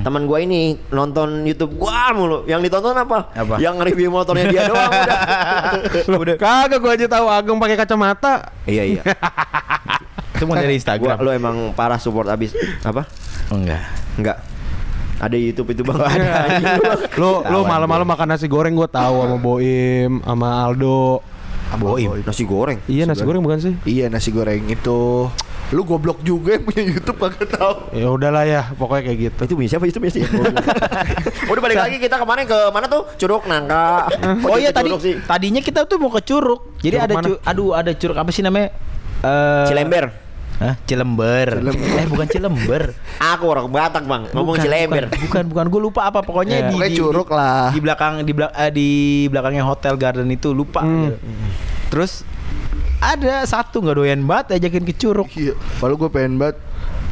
teman 0.00 0.24
gua 0.24 0.38
ini 0.38 0.74
nonton 0.88 1.44
YouTube 1.44 1.76
gua 1.76 2.10
mulu. 2.10 2.38
Yang 2.46 2.68
ditonton 2.68 2.96
apa? 2.96 3.30
Apa? 3.32 3.54
Yang 3.58 3.74
review 3.84 4.08
motornya 4.08 4.45
dia 4.50 4.62
doang 4.70 4.90
udah. 4.90 5.20
Udah. 6.22 6.36
Kagak 6.38 6.78
gua 6.80 6.92
aja 6.94 7.06
tahu 7.06 7.26
Ageng 7.28 7.58
pakai 7.58 7.76
kacamata. 7.76 8.50
Iya 8.64 8.82
iya. 8.84 9.02
Itu 10.36 10.44
mau 10.44 10.56
dari 10.56 10.76
Gua 10.76 10.80
Instagram. 10.80 11.16
lu 11.20 11.30
emang 11.32 11.56
parah 11.72 11.96
support 11.96 12.28
abis 12.28 12.52
apa? 12.84 13.08
Oh, 13.48 13.56
enggak. 13.56 13.82
Enggak. 14.20 14.38
Ada 15.16 15.36
YouTube 15.40 15.72
itu 15.72 15.80
bang. 15.80 15.96
Lu 17.16 17.40
lu 17.40 17.64
Kawan 17.64 17.68
malam-malam 17.72 18.04
makan 18.04 18.36
nasi 18.36 18.44
goreng 18.44 18.76
gua 18.76 18.84
tahu 18.84 19.24
sama 19.24 19.36
Boim, 19.40 20.20
sama 20.20 20.68
Aldo. 20.68 21.24
Boim. 21.74 22.22
Nasi 22.22 22.46
goreng. 22.46 22.78
Iya 22.86 23.04
nasi 23.04 23.22
goreng 23.22 23.42
bukan 23.42 23.58
sih? 23.58 23.74
Iya 23.82 24.06
nasi 24.06 24.30
goreng 24.30 24.62
itu. 24.66 25.26
Lu 25.74 25.82
goblok 25.82 26.22
juga 26.22 26.54
yang 26.54 26.62
punya 26.62 26.82
YouTube 26.86 27.18
kagak 27.18 27.50
tahu. 27.50 27.90
Ya 27.90 28.06
udahlah 28.06 28.46
ya, 28.46 28.70
pokoknya 28.72 29.02
kayak 29.02 29.18
gitu. 29.18 29.40
Itu 29.42 29.54
punya 29.58 29.68
siapa 29.68 29.84
itu 29.84 29.98
punya 29.98 30.14
siapa? 30.14 30.38
Udah 31.50 31.58
balik 31.60 31.74
lagi 31.76 31.96
kita 31.98 32.16
kemarin 32.16 32.46
ke 32.46 32.58
mana 32.70 32.86
tuh? 32.86 33.02
Curug 33.18 33.50
Nangka. 33.50 34.06
Oh 34.46 34.54
iya 34.54 34.70
tadi 34.70 34.94
sih? 35.02 35.18
tadinya 35.26 35.58
kita 35.58 35.82
tuh 35.84 35.98
mau 35.98 36.06
ke 36.08 36.22
Curug. 36.22 36.78
Jadi 36.78 36.96
Curug 36.96 37.06
ada 37.10 37.14
mana? 37.18 37.26
cu- 37.26 37.40
aduh 37.42 37.70
ada 37.74 37.90
Curug 37.92 38.14
apa 38.14 38.30
sih 38.30 38.46
namanya? 38.46 38.70
Eh 39.26 39.66
Cilember. 39.66 40.25
Hah? 40.56 40.74
Cilember. 40.82 41.60
Eh 41.68 42.06
bukan 42.06 42.26
Cilember. 42.26 42.96
Aku 43.18 43.44
orang 43.46 43.68
Batak 43.68 44.02
bang. 44.02 44.24
Ngomong 44.30 44.56
Bukan, 44.56 44.64
Cilember. 44.64 45.04
Bukan, 45.06 45.20
bukan, 45.22 45.44
bukan. 45.46 45.64
Gue 45.68 45.80
lupa 45.82 46.00
apa 46.04 46.20
pokoknya 46.20 46.56
Ya. 46.56 46.66
di, 46.66 46.74
Pokoknya 46.74 46.90
di- 46.90 46.98
Curug 46.98 47.28
lah. 47.30 47.64
Di 47.68 47.78
belakang 47.78 48.12
di 48.20 48.32
belak 48.32 48.52
eh, 48.54 48.70
di 48.70 48.88
belakangnya 49.26 49.62
Hotel 49.62 49.94
Garden 49.94 50.28
itu 50.28 50.50
lupa. 50.50 50.80
Hmm. 50.80 51.12
gitu. 51.12 51.16
Terus 51.88 52.12
ada 52.96 53.44
satu 53.44 53.78
nggak 53.78 53.96
doyan 53.96 54.20
banget 54.22 54.56
ajakin 54.56 54.82
ke 54.82 54.94
Curug. 54.94 55.28
Iya. 55.30 55.52
Kalau 55.76 55.94
gue 55.94 56.08
pengen 56.08 56.36
banget. 56.36 56.56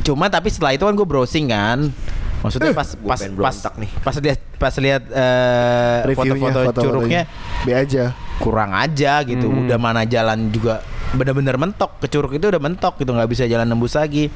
Cuma 0.02 0.26
tapi 0.26 0.48
setelah 0.48 0.72
itu 0.72 0.82
kan 0.82 0.92
gue 0.92 1.04
browsing 1.04 1.46
kan. 1.46 1.92
Maksudnya 2.40 2.72
pas 2.72 2.88
Gua 2.94 3.08
pas 3.08 3.18
pengen 3.18 3.32
pas 3.34 3.40
berontak 3.52 3.74
nih. 3.78 3.90
pas 3.98 4.14
lihat 4.18 4.40
pas 4.58 4.74
lihat 4.74 5.02
eh, 5.06 5.98
Reviewnya, 6.06 6.40
foto-foto 6.42 6.80
curugnya 6.82 7.22
B 7.60 7.72
aja. 7.72 8.04
kurang 8.36 8.72
aja 8.72 9.20
gitu. 9.22 9.46
Hmm. 9.46 9.64
Udah 9.64 9.76
mana 9.76 10.04
jalan 10.04 10.48
juga 10.48 10.80
bener-bener 11.14 11.56
mentok 11.56 11.98
ke 11.98 12.06
curug 12.06 12.34
itu 12.34 12.46
udah 12.46 12.58
mentok 12.58 12.98
gitu 12.98 13.10
nggak 13.10 13.30
bisa 13.30 13.44
jalan 13.46 13.64
nembus 13.64 13.94
lagi. 13.94 14.28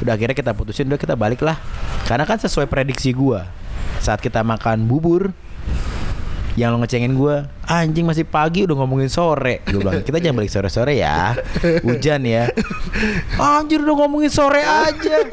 Udah 0.00 0.14
akhirnya 0.14 0.34
kita 0.34 0.54
putusin 0.54 0.86
udah 0.86 0.98
kita 0.98 1.14
balik 1.14 1.42
lah. 1.42 1.58
Karena 2.06 2.24
kan 2.24 2.38
sesuai 2.38 2.66
prediksi 2.66 3.10
gua 3.10 3.46
saat 3.98 4.18
kita 4.18 4.40
makan 4.40 4.88
bubur 4.88 5.28
yang 6.58 6.74
lo 6.74 6.82
ngecengin 6.82 7.14
gua 7.14 7.46
anjing 7.62 8.02
masih 8.02 8.26
pagi 8.26 8.66
udah 8.66 8.74
ngomongin 8.74 9.06
sore 9.06 9.62
gue 9.62 9.78
bilang 9.78 10.02
kita 10.02 10.18
jangan 10.18 10.42
balik 10.42 10.50
sore-sore 10.50 10.98
ya 10.98 11.38
hujan 11.86 12.26
ya 12.26 12.50
anjir 13.38 13.78
udah 13.78 13.94
ngomongin 13.94 14.34
sore 14.34 14.58
aja 14.58 15.30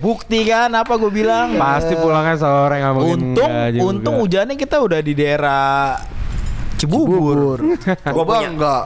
bukti 0.00 0.48
kan 0.48 0.72
apa 0.72 0.96
gue 0.96 1.12
bilang 1.12 1.60
Pasti 1.60 1.92
pulangnya 1.92 2.40
sore 2.40 2.80
nggak 2.80 2.94
mungkin 2.94 3.36
untung 3.36 3.50
untung 3.84 4.14
hujannya 4.16 4.56
kita 4.56 4.80
udah 4.80 4.98
di 5.04 5.12
daerah 5.12 6.00
Cibubur. 6.76 7.56
Gua 8.04 8.24
punya- 8.24 8.52
enggak. 8.52 8.84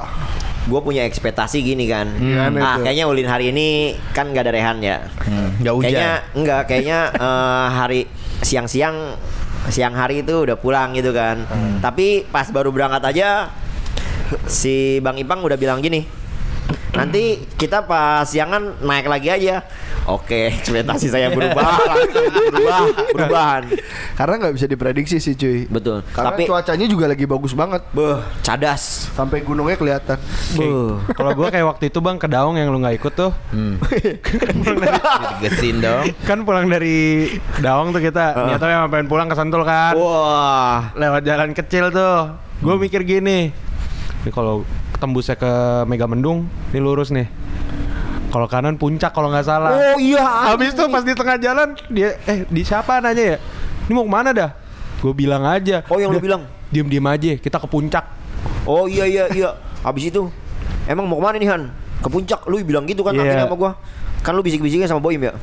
Gue 0.68 0.80
punya 0.84 1.08
ekspektasi 1.08 1.64
gini 1.64 1.88
kan. 1.88 2.10
Gimana 2.20 2.58
ah 2.60 2.76
kayaknya 2.80 3.08
Ulin 3.08 3.28
hari 3.28 3.48
ini 3.54 3.96
kan 4.12 4.28
nggak 4.28 4.44
ada 4.44 4.52
rehan 4.52 4.78
ya. 4.84 5.08
Hmm, 5.24 5.56
nggak 5.60 5.74
hujan. 5.74 5.88
Kayaknya 5.88 6.12
enggak, 6.36 6.62
kayaknya 6.68 6.98
eh, 7.26 7.66
hari 7.72 8.00
siang-siang 8.44 9.16
siang 9.68 9.92
hari 9.92 10.24
itu 10.24 10.44
udah 10.44 10.56
pulang 10.60 10.92
gitu 10.92 11.16
kan. 11.16 11.48
Hmm. 11.48 11.80
Tapi 11.80 12.28
pas 12.28 12.48
baru 12.52 12.72
berangkat 12.72 13.02
aja 13.08 13.48
si 14.46 15.00
Bang 15.00 15.16
Ipang 15.16 15.40
udah 15.40 15.56
bilang 15.56 15.80
gini. 15.80 16.19
Nanti 16.90 17.22
kita 17.54 17.82
pas 17.82 18.24
siangan 18.24 18.78
naik 18.80 19.06
lagi 19.06 19.28
aja. 19.28 19.62
Oke, 20.04 20.50
ekspektasi 20.58 21.06
saya 21.06 21.30
berubah, 21.30 21.78
berubah, 22.50 22.80
perubahan. 23.08 23.62
Karena 24.12 24.34
nggak 24.36 24.54
bisa 24.54 24.66
diprediksi 24.66 25.16
sih 25.16 25.32
cuy. 25.32 25.64
Betul. 25.64 26.02
Karena 26.10 26.34
Tapi 26.34 26.42
cuacanya 26.44 26.86
juga 26.86 27.06
lagi 27.06 27.24
bagus 27.24 27.52
banget. 27.52 27.82
beuh, 27.90 28.18
cadas. 28.40 29.06
Sampai 29.12 29.40
gunungnya 29.40 29.74
kelihatan. 29.74 30.18
Beuh. 30.54 30.98
Kalau 31.10 31.30
gua 31.32 31.48
kayak 31.48 31.66
waktu 31.68 31.84
itu 31.86 31.98
bang 31.98 32.16
ke 32.16 32.26
Daung 32.26 32.54
yang 32.54 32.68
lu 32.68 32.78
nggak 32.78 32.96
ikut 32.96 33.12
tuh, 33.12 33.30
Hmm. 33.50 33.78
Ditegesin 34.50 35.78
dong. 35.78 36.04
kan 36.22 36.42
pulang 36.42 36.66
dari 36.66 37.30
Daung 37.58 37.90
tuh 37.90 38.00
kita 38.00 38.34
niatnya 38.46 38.76
mau 38.80 38.90
pengen 38.90 39.06
pulang 39.06 39.26
ke 39.26 39.34
Sentul 39.34 39.62
kan, 39.62 39.94
Wah. 39.94 40.90
lewat 40.94 41.22
jalan 41.22 41.50
kecil 41.52 41.90
tuh, 41.90 42.34
gue 42.58 42.74
mikir 42.76 43.02
gini, 43.02 43.50
ini 44.20 44.30
kalau 44.30 44.68
tembusnya 45.00 45.36
ke 45.36 45.50
Megamendung, 45.88 46.44
ini 46.70 46.80
lurus 46.80 47.08
nih. 47.08 47.28
Kalau 48.30 48.46
kanan 48.46 48.78
puncak 48.78 49.10
kalau 49.10 49.26
nggak 49.32 49.42
salah. 49.42 49.74
Oh 49.74 49.98
iya. 49.98 50.22
Habis 50.22 50.76
itu 50.76 50.84
pas 50.86 51.02
di 51.02 51.14
tengah 51.18 51.36
jalan 51.40 51.74
dia 51.90 52.14
eh 52.30 52.46
di 52.46 52.62
siapa 52.62 53.02
nanya 53.02 53.34
ya? 53.34 53.36
Ini 53.88 53.92
mau 53.96 54.06
ke 54.06 54.12
mana 54.12 54.30
dah? 54.30 54.54
Gue 55.02 55.10
bilang 55.16 55.42
aja. 55.42 55.82
Oh, 55.90 55.98
yang 55.98 56.14
lu 56.14 56.22
bilang? 56.22 56.46
Diem-diem 56.70 57.02
aja, 57.10 57.34
kita 57.42 57.58
ke 57.58 57.66
puncak. 57.66 58.06
Oh 58.62 58.86
iya 58.86 59.02
iya 59.08 59.24
iya. 59.34 59.50
Habis 59.82 60.14
itu 60.14 60.30
emang 60.86 61.10
mau 61.10 61.18
ke 61.18 61.24
mana 61.26 61.36
nih 61.42 61.50
Han? 61.50 61.62
Ke 61.98 62.06
puncak. 62.06 62.46
Lu 62.46 62.62
bilang 62.62 62.86
gitu 62.86 63.02
kan 63.02 63.18
Iya. 63.18 63.24
akhirnya 63.26 63.46
sama 63.50 63.56
gua. 63.58 63.72
Kan 64.22 64.38
lu 64.38 64.46
bisik-bisiknya 64.46 64.86
sama 64.86 65.02
Boim 65.02 65.18
ya? 65.18 65.34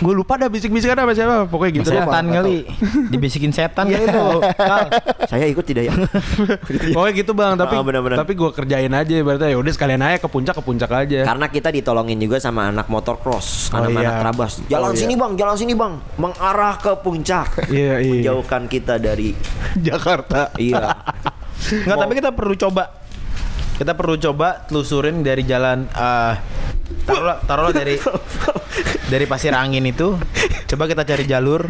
Gue 0.00 0.12
lupa 0.12 0.34
dah 0.34 0.48
bisik-bisikan 0.48 0.96
sama 0.96 1.12
siapa. 1.12 1.44
Pokoknya 1.44 1.72
gitu 1.76 1.90
setan 1.90 2.24
kali. 2.26 2.64
Dibisikin 3.08 3.52
setan 3.52 3.84
kali 3.86 4.00
itu. 4.02 4.26
Kal. 4.50 4.88
Saya 5.26 5.44
ikut 5.44 5.60
tidak 5.62 5.82
ya? 5.86 5.94
Pokoknya 6.96 7.12
gitu 7.14 7.32
bang, 7.32 7.54
tapi 7.54 7.74
Ah, 7.74 7.84
benar-benar. 7.84 8.16
tapi 8.18 8.32
gue 8.32 8.50
kerjain 8.50 8.88
aja 8.88 9.14
berarti 9.20 9.44
ya 9.46 9.56
udah 9.56 9.70
sekalian 9.70 10.00
aja 10.00 10.16
ke 10.18 10.26
puncak 10.26 10.54
ke 10.54 10.62
puncak 10.62 10.90
aja. 10.90 11.20
Karena 11.22 11.46
kita 11.46 11.68
ditolongin 11.68 12.16
juga 12.16 12.36
sama 12.36 12.68
anak 12.68 12.88
motocross, 12.88 13.68
Oh, 13.68 13.78
anak-anak 13.78 14.00
iya. 14.06 14.18
terabas. 14.18 14.52
Jalan 14.66 14.82
Oh, 14.82 14.92
iya. 14.92 14.98
sini 14.98 15.14
bang, 15.14 15.32
jalan 15.36 15.56
sini 15.56 15.72
bang, 15.74 15.92
mengarah 16.16 16.74
ke 16.76 16.92
puncak. 16.96 17.48
Iya 17.68 17.94
iya. 18.00 18.12
Menjauhkan 18.16 18.62
kita 18.66 18.96
dari 18.96 19.36
Jakarta. 19.86 20.48
iya. 20.56 20.96
Enggak, 21.70 21.96
tapi 21.98 22.12
kita 22.16 22.30
perlu 22.32 22.56
coba. 22.56 22.84
Kita 23.76 23.92
perlu 23.92 24.16
coba 24.18 24.64
telusurin 24.64 25.20
dari 25.20 25.40
jalan 25.42 25.84
eh 25.86 26.34
taruhlah 27.02 27.36
taruhlah 27.44 27.74
dari 27.74 27.96
dari 29.06 29.24
Pasir 29.24 29.52
Angin 29.52 29.84
itu 29.84 30.14
coba 30.66 30.84
kita 30.86 31.02
cari 31.02 31.24
jalur 31.26 31.66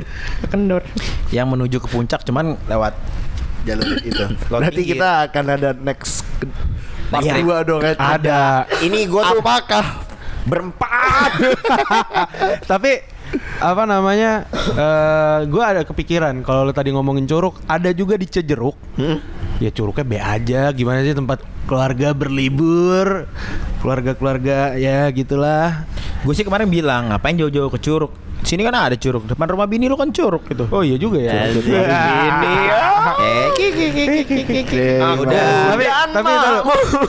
Kendor. 0.49 0.85
yang 1.31 1.49
menuju 1.49 1.81
ke 1.81 1.88
puncak 1.88 2.23
cuman 2.23 2.57
lewat 2.66 2.95
jalur 3.61 3.87
itu. 4.01 4.25
Berarti 4.49 4.73
pinggir. 4.81 4.97
kita 4.97 5.11
akan 5.29 5.45
ada 5.53 5.71
next 5.77 6.25
part 7.12 7.21
Iya. 7.21 7.43
dua 7.43 7.57
dong 7.61 7.81
kan. 7.83 7.97
Ada. 7.99 8.64
Ini 8.81 9.05
gue 9.05 9.23
tuh 9.23 9.40
Apakah 9.40 9.85
berempat. 10.47 11.31
Tapi 12.71 12.93
apa 13.61 13.83
namanya? 13.87 14.47
eh 14.75 15.38
gue 15.47 15.62
ada 15.62 15.83
kepikiran 15.87 16.43
kalau 16.43 16.66
lu 16.66 16.73
tadi 16.75 16.90
ngomongin 16.90 17.27
curug, 17.29 17.59
ada 17.66 17.90
juga 17.95 18.16
di 18.16 18.27
Cejeruk. 18.27 18.77
Hmm? 18.97 19.19
Ya 19.61 19.69
curugnya 19.71 20.05
B 20.07 20.12
aja, 20.16 20.62
gimana 20.73 21.05
sih 21.05 21.12
tempat 21.12 21.45
keluarga 21.69 22.16
berlibur, 22.16 23.29
keluarga-keluarga 23.85 24.75
ya 24.75 25.07
gitulah. 25.12 25.85
gue 26.21 26.35
sih 26.37 26.45
kemarin 26.45 26.69
bilang 26.69 27.09
ngapain 27.09 27.33
jauh-jauh 27.33 27.73
ke 27.73 27.81
Curug 27.81 28.12
sini 28.42 28.62
kan 28.62 28.72
ada 28.72 28.94
Curug 28.94 29.24
depan 29.24 29.46
rumah 29.48 29.64
bini 29.64 29.85
lu 29.85 29.94
kan 29.94 30.09
Curug 30.09 30.42
gitu 30.44 30.64
Oh 30.68 30.81
iya 30.81 30.96
juga 30.96 31.18
ya. 31.18 31.48
Curug. 31.48 31.64
ini 31.66 32.53
ya. 32.68 32.83
eh 33.16 33.46
ki 33.53 33.66
ki 33.68 33.87
ki 33.88 34.05
ki 34.05 34.22
ki 34.24 34.38
ki 34.44 34.61
ki. 34.64 34.79
Ah, 34.96 35.14
udah 35.14 35.42
tapi 35.70 35.85
tapi 35.87 36.31
ntar, 36.31 36.55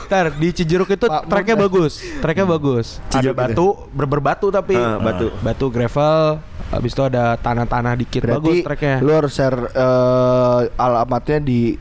ntar, 0.04 0.26
di 0.34 0.48
Cijeruk 0.50 0.88
itu 0.88 1.06
treknya 1.26 1.56
bagus, 1.58 1.92
treknya 2.18 2.46
bagus. 2.46 3.00
Ada 3.08 3.30
batu, 3.30 3.66
ber 3.90 4.06
berbatu 4.06 4.48
tapi 4.48 4.74
Ah, 4.74 4.96
batu. 4.96 5.32
batu 5.38 5.66
gravel. 5.68 6.40
Habis 6.68 6.90
itu 6.90 7.02
ada 7.02 7.36
tanah-tanah 7.36 7.92
dikit 7.94 8.24
bagus 8.24 8.64
berarti 8.64 8.64
treknya. 8.64 8.94
lu 8.98 9.12
harus 9.12 9.32
share 9.32 9.58
eh, 9.68 10.60
alamatnya 10.74 11.38
di 11.38 11.76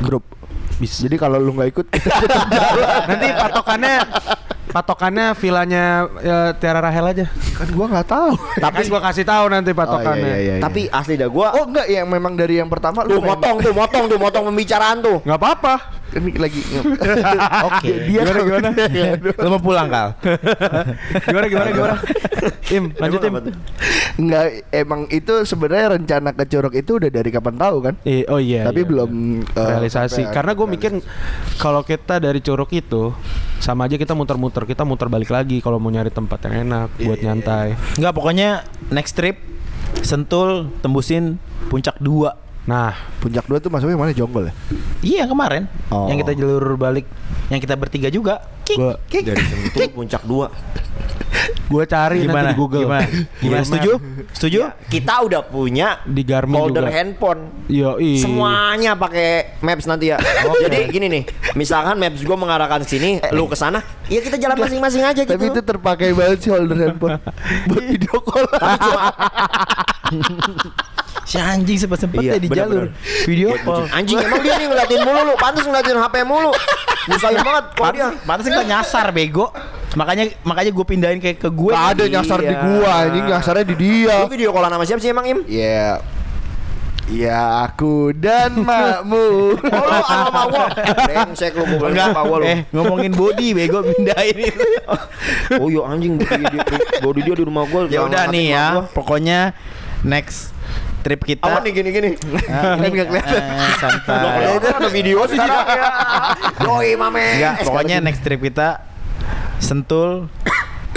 grup. 0.00 0.26
Bisa. 0.74 1.06
Jadi 1.06 1.14
kalau 1.14 1.38
lu 1.38 1.54
nggak 1.54 1.70
ikut 1.70 1.86
kita 1.86 2.10
Nanti 3.06 3.26
patokannya 3.32 3.94
patokannya 4.74 5.38
vilanya 5.38 5.84
ya, 6.18 6.38
Tiara 6.52 6.82
Rahel 6.82 7.06
aja. 7.06 7.26
kan 7.54 7.68
gua 7.70 7.86
nggak 7.86 8.08
tahu. 8.10 8.34
Tapi 8.58 8.82
gua 8.90 9.00
kasih 9.00 9.22
tahu 9.22 9.44
nanti 9.46 9.70
patokannya. 9.70 10.26
Oh, 10.26 10.34
iya, 10.34 10.38
iya, 10.42 10.54
iya. 10.58 10.62
Tapi 10.62 10.90
asli 10.90 11.14
dah 11.14 11.30
gue. 11.30 11.46
Oh 11.54 11.64
enggak 11.64 11.86
yang 11.86 12.10
memang 12.10 12.34
dari 12.34 12.58
yang 12.58 12.66
pertama 12.66 13.06
Tuh 13.06 13.14
lu 13.14 13.22
main- 13.22 13.38
motong 13.38 13.56
tuh, 13.62 13.70
motong 13.72 14.04
tuh, 14.10 14.18
motong 14.18 14.44
pembicaraan 14.50 14.98
tuh. 14.98 15.22
Nggak 15.22 15.38
apa-apa. 15.38 15.74
Ini 16.18 16.30
lagi 16.38 16.60
oke 17.68 17.90
dia 18.06 18.20
Gimana, 18.22 18.40
gimana? 18.42 18.68
lu 19.40 19.48
mau 19.50 19.62
pulang 19.62 19.86
kal 19.90 20.08
Gimana 21.26 21.46
gimana 21.50 21.70
gimana? 21.72 21.96
Im, 22.70 22.84
lanjut 22.96 23.20
Im. 23.24 23.34
Enggak 24.20 24.46
emang 24.70 25.00
itu 25.10 25.34
sebenarnya 25.42 25.98
rencana 25.98 26.30
ke 26.32 26.44
Curug 26.46 26.74
itu 26.76 26.96
udah 27.00 27.10
dari 27.10 27.30
kapan 27.32 27.54
tahu 27.58 27.76
kan? 27.82 27.94
Eh, 28.06 28.22
oh 28.28 28.38
iya. 28.38 28.68
Tapi 28.68 28.84
iya. 28.84 28.88
belum 28.88 29.10
eh, 29.42 29.68
realisasi. 29.74 30.22
sampai 30.24 30.34
Karena 30.34 30.52
gue 30.54 30.66
mikir 30.68 30.90
kalau 31.58 31.82
kita 31.82 32.20
dari 32.20 32.40
Curug 32.40 32.70
itu 32.72 33.12
sama 33.58 33.88
aja 33.88 33.96
kita 33.96 34.12
muter-muter, 34.12 34.68
kita 34.68 34.84
muter 34.84 35.08
balik 35.08 35.32
lagi 35.32 35.58
kalau 35.64 35.80
mau 35.80 35.88
nyari 35.88 36.12
tempat 36.12 36.38
yang 36.48 36.68
enak 36.68 36.88
buat 37.00 37.20
nyantai. 37.24 37.78
nggak 37.96 38.12
pokoknya 38.12 38.66
next 38.92 39.16
trip 39.16 39.40
Sentul 40.04 40.68
tembusin 40.82 41.40
puncak 41.72 41.96
2 42.02 42.43
Nah, 42.64 42.92
puncak 43.20 43.44
dua 43.44 43.58
tuh 43.58 43.68
masuknya 43.68 43.94
mana 43.94 44.10
jonggol 44.10 44.48
ya? 44.48 44.52
Iya 45.00 45.16
yang 45.20 45.28
kemarin 45.30 45.62
Oh. 45.88 46.06
Yang 46.08 46.16
kita 46.22 46.32
jalur 46.34 46.74
balik 46.74 47.04
Yang 47.46 47.60
kita 47.62 47.74
bertiga 47.74 48.08
juga 48.08 48.40
Kik, 48.64 48.74
Gua- 48.74 48.98
kik. 49.04 49.22
Dari 49.22 49.42
Sentul 49.42 49.86
puncak 49.92 50.22
dua. 50.24 50.48
gue 51.64 51.80
cari 51.84 52.22
Gimana? 52.22 52.42
nanti 52.42 52.46
di 52.46 52.54
Google. 52.56 52.80
Gimana? 52.82 53.04
Gimana? 53.04 53.26
Google 53.36 53.62
Setuju? 53.62 53.90
Setuju? 54.32 54.58
Kita 54.86 55.12
udah 55.20 55.40
punya 55.42 55.98
Di 56.02 56.22
Garmin 56.22 56.54
folder 56.54 56.82
juga. 56.82 56.90
handphone. 56.90 57.40
Yo, 57.66 57.90
Semuanya 58.16 58.94
pakai 58.94 59.58
maps 59.58 59.84
nanti 59.84 60.06
ya. 60.06 60.16
Jadi 60.62 60.76
gini 60.88 61.06
nih, 61.10 61.22
misalkan 61.54 61.94
maps 61.96 62.20
gue 62.20 62.34
mengarahkan 62.34 62.80
ke 62.80 62.88
sini, 62.90 63.08
lu 63.30 63.44
ke 63.44 63.54
sana, 63.54 63.80
ya 64.06 64.18
kita 64.18 64.34
jalan 64.36 64.56
masing-masing 64.56 65.02
aja 65.02 65.18
gitu. 65.18 65.30
Tapi 65.30 65.44
itu 65.46 65.60
terpakai 65.60 66.08
banget 66.12 66.36
sih 66.40 66.48
holder 66.48 66.74
handphone 66.78 67.18
buat 67.68 67.82
video 67.82 68.14
call. 68.20 68.44
Si 71.24 71.36
anjing 71.36 71.74
Iya, 71.74 71.82
sempet-sempetnya 71.82 72.36
di 72.36 72.48
jalur. 72.48 72.92
Video 73.24 73.52
Ya, 73.52 73.60
call 73.60 73.88
Anjing 73.90 74.16
emang 74.18 74.40
dia 74.40 74.54
nih 74.54 74.66
ngeliatin 74.68 75.00
mulu 75.02 75.20
lu, 75.24 75.34
pantas 75.34 75.64
ngeliatin 75.64 75.96
HP 75.96 76.14
mulu. 76.22 76.52
Nyusahin 77.04 77.40
banget 77.40 77.64
kalau 77.72 77.92
dia. 77.92 78.08
Pantes 78.22 78.44
kita 78.44 78.62
nyasar 78.62 79.06
bego 79.10 79.48
Makanya 79.94 80.24
makanya 80.42 80.70
gue 80.70 80.84
pindahin 80.84 81.18
kayak 81.18 81.38
ke 81.38 81.48
gue 81.48 81.70
Gak 81.70 81.86
ada 81.94 82.04
nyasar 82.10 82.38
di 82.38 82.50
Iya. 82.50 82.60
gua, 82.60 82.90
anjing 83.00 83.24
nyasarnya 83.24 83.64
di 83.64 83.76
dia. 83.76 84.16
Lu 84.20 84.28
video 84.28 84.50
callan 84.50 84.70
sama 84.70 84.84
siapa 84.84 85.00
sih 85.00 85.10
emang 85.10 85.24
Im? 85.24 85.38
Ya, 85.46 86.02
ya 87.06 87.40
aku 87.62 88.10
dan 88.10 88.58
makmu. 88.66 89.54
Oh 89.60 89.84
lu 89.86 90.00
sama 90.02 90.40
gua. 90.48 90.66
Brengsek 91.04 91.52
lu 91.52 91.64
gua 91.78 91.88
Enggak, 91.88 92.06
sama 92.10 92.20
gua 92.24 92.36
lu. 92.40 92.44
eh 92.48 92.58
ngomongin 92.68 93.12
body 93.12 93.48
bego 93.54 93.84
pindahin 93.84 94.36
itu 94.50 94.64
Oh 95.62 95.68
iya 95.68 95.82
anjing 95.86 96.16
body 96.16 96.42
dia, 96.42 96.62
body 96.98 97.20
dia 97.22 97.34
di 97.36 97.44
rumah 97.44 97.64
gua. 97.64 97.86
Ya 97.86 98.02
udah 98.02 98.26
nih 98.26 98.44
ya 98.50 98.66
gua. 98.74 98.84
Pokoknya 98.90 99.52
next 100.02 100.50
trip 101.04 101.20
kita 101.22 101.44
Apa 101.44 101.60
nih 101.60 101.72
gini-gini? 101.72 102.10
Ah, 102.48 102.74
ini 102.74 102.88
Nggak 102.88 103.06
kelihatan. 103.06 103.36
eh, 103.36 103.52
Loh, 103.52 103.72
santai 103.76 104.72
ada 104.72 104.88
video 104.88 105.18
sih 105.24 105.36
sekarang 105.36 105.68
ya. 105.68 105.82
Doi 106.58 106.90
mame. 106.96 107.26
Eh, 107.36 107.60
pokoknya 107.60 108.00
next 108.00 108.24
trip 108.24 108.40
kita 108.40 108.80
Sentul 109.58 110.32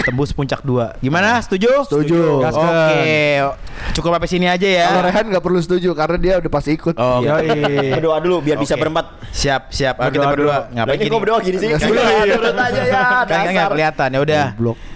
tembus 0.02 0.30
puncak 0.32 0.62
2. 0.62 1.02
Gimana? 1.02 1.42
Setuju? 1.42 1.84
Setuju. 1.86 2.44
Oke. 2.46 3.42
Cukup 3.94 4.10
sampai 4.14 4.30
sini 4.30 4.46
aja 4.46 4.68
ya. 4.68 4.86
Kalau 4.90 5.02
Rehan 5.06 5.24
nggak 5.30 5.44
perlu 5.44 5.60
setuju 5.62 5.90
karena 5.94 6.16
dia 6.18 6.34
udah 6.38 6.50
pasti 6.50 6.70
ikut. 6.74 6.94
Oh, 6.98 7.22
lagi. 7.22 7.50
Berdoa 7.94 8.18
dulu 8.22 8.36
biar 8.42 8.58
bisa 8.58 8.74
Oke. 8.74 8.86
berempat. 8.86 9.06
Siap, 9.30 9.62
siap. 9.70 9.94
Ayo 10.02 10.10
kita 10.14 10.26
Berdoa. 10.34 10.58
Ngapain 10.72 10.98
gini? 10.98 11.10
kok 11.10 11.20
berdoa 11.22 11.38
gini 11.42 11.56
sih? 11.58 11.68
Iya. 11.74 11.78
Iya, 11.78 12.34
Turut 12.38 12.56
aja 12.58 12.82
ya. 12.82 13.02
Kan 13.26 13.44
nggak 13.54 13.68
kelihatan 13.74 14.08
ya 14.14 14.20
udah. 14.22 14.44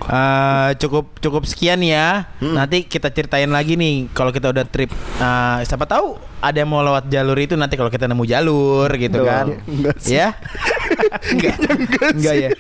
Eh, 0.03 0.69
cukup 0.83 1.05
cukup 1.23 1.43
sekian 1.47 1.81
ya. 1.83 2.27
Hmm. 2.43 2.59
Nanti 2.59 2.87
kita 2.87 3.11
ceritain 3.11 3.51
lagi 3.51 3.79
nih 3.79 4.11
kalau 4.15 4.31
kita 4.35 4.51
udah 4.51 4.65
trip. 4.67 4.91
Eh, 5.19 5.59
siapa 5.67 5.87
tahu 5.87 6.19
ada 6.43 6.59
yang 6.59 6.71
mau 6.71 6.83
lewat 6.83 7.07
jalur 7.07 7.39
itu 7.39 7.55
nanti 7.55 7.79
kalau 7.79 7.87
kita 7.87 8.11
nemu 8.11 8.25
jalur 8.27 8.91
gitu 8.99 9.23
Betul. 9.23 9.31
kan. 9.31 9.47
Ya? 10.11 10.35
Enggak. 11.33 11.55
Enggak 12.15 12.35
ya. 12.37 12.51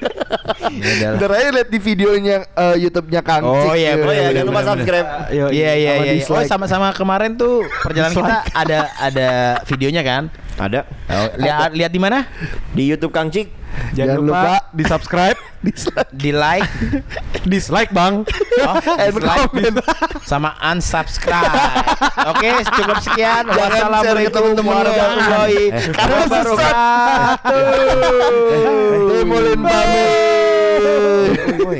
Ya 0.72 1.08
lah. 1.12 1.18
Ntar 1.20 1.30
aja 1.36 1.50
lihat 1.52 1.68
di 1.68 1.78
videonya 1.78 2.36
eh, 2.56 2.76
YouTube-nya 2.80 3.20
Kang 3.20 3.42
Oh, 3.44 3.74
iya, 3.76 3.98
Oh 3.98 4.08
ya, 4.08 4.30
Bener, 4.30 4.32
jangan 4.32 4.48
lupa 4.48 4.62
subscribe. 4.64 5.08
Iya 5.30 5.46
iya 5.52 5.72
iya. 5.76 5.92
iya. 6.16 6.24
Oh 6.28 6.42
sama-sama 6.44 6.90
kemarin 6.96 7.36
tuh 7.36 7.66
perjalanan 7.84 8.14
kita 8.14 8.36
ada 8.54 8.78
ada 8.98 9.28
videonya 9.68 10.02
kan? 10.02 10.22
Ada 10.56 10.84
Oh, 11.08 11.28
lihat 11.36 11.72
lihat 11.72 11.90
di 11.90 12.00
mana? 12.00 12.28
di 12.72 12.84
YouTube 12.84 13.10
Kang 13.10 13.28
Cik. 13.28 13.48
Jangan, 13.92 13.96
Jangan 13.96 14.16
lupa, 14.20 14.36
lupa 14.36 14.54
di 14.76 14.84
subscribe, 14.84 15.38
Di 16.12 16.28
like, 16.28 16.68
dislike 17.50 17.88
bang. 17.90 18.20
oh, 18.60 18.74
And 19.00 19.16
dislike, 19.16 19.48
sama 20.24 20.52
unsubscribe. 20.60 21.56
Oke, 22.28 22.48
cukup 22.68 23.00
sekian. 23.00 23.48
Wassalamualaikum 23.48 24.60
warahmatullahi 24.60 25.62
Karena 25.88 26.14
wabarakatuh. 26.20 27.36
Timulin 29.08 29.58
pamit. 29.62 31.62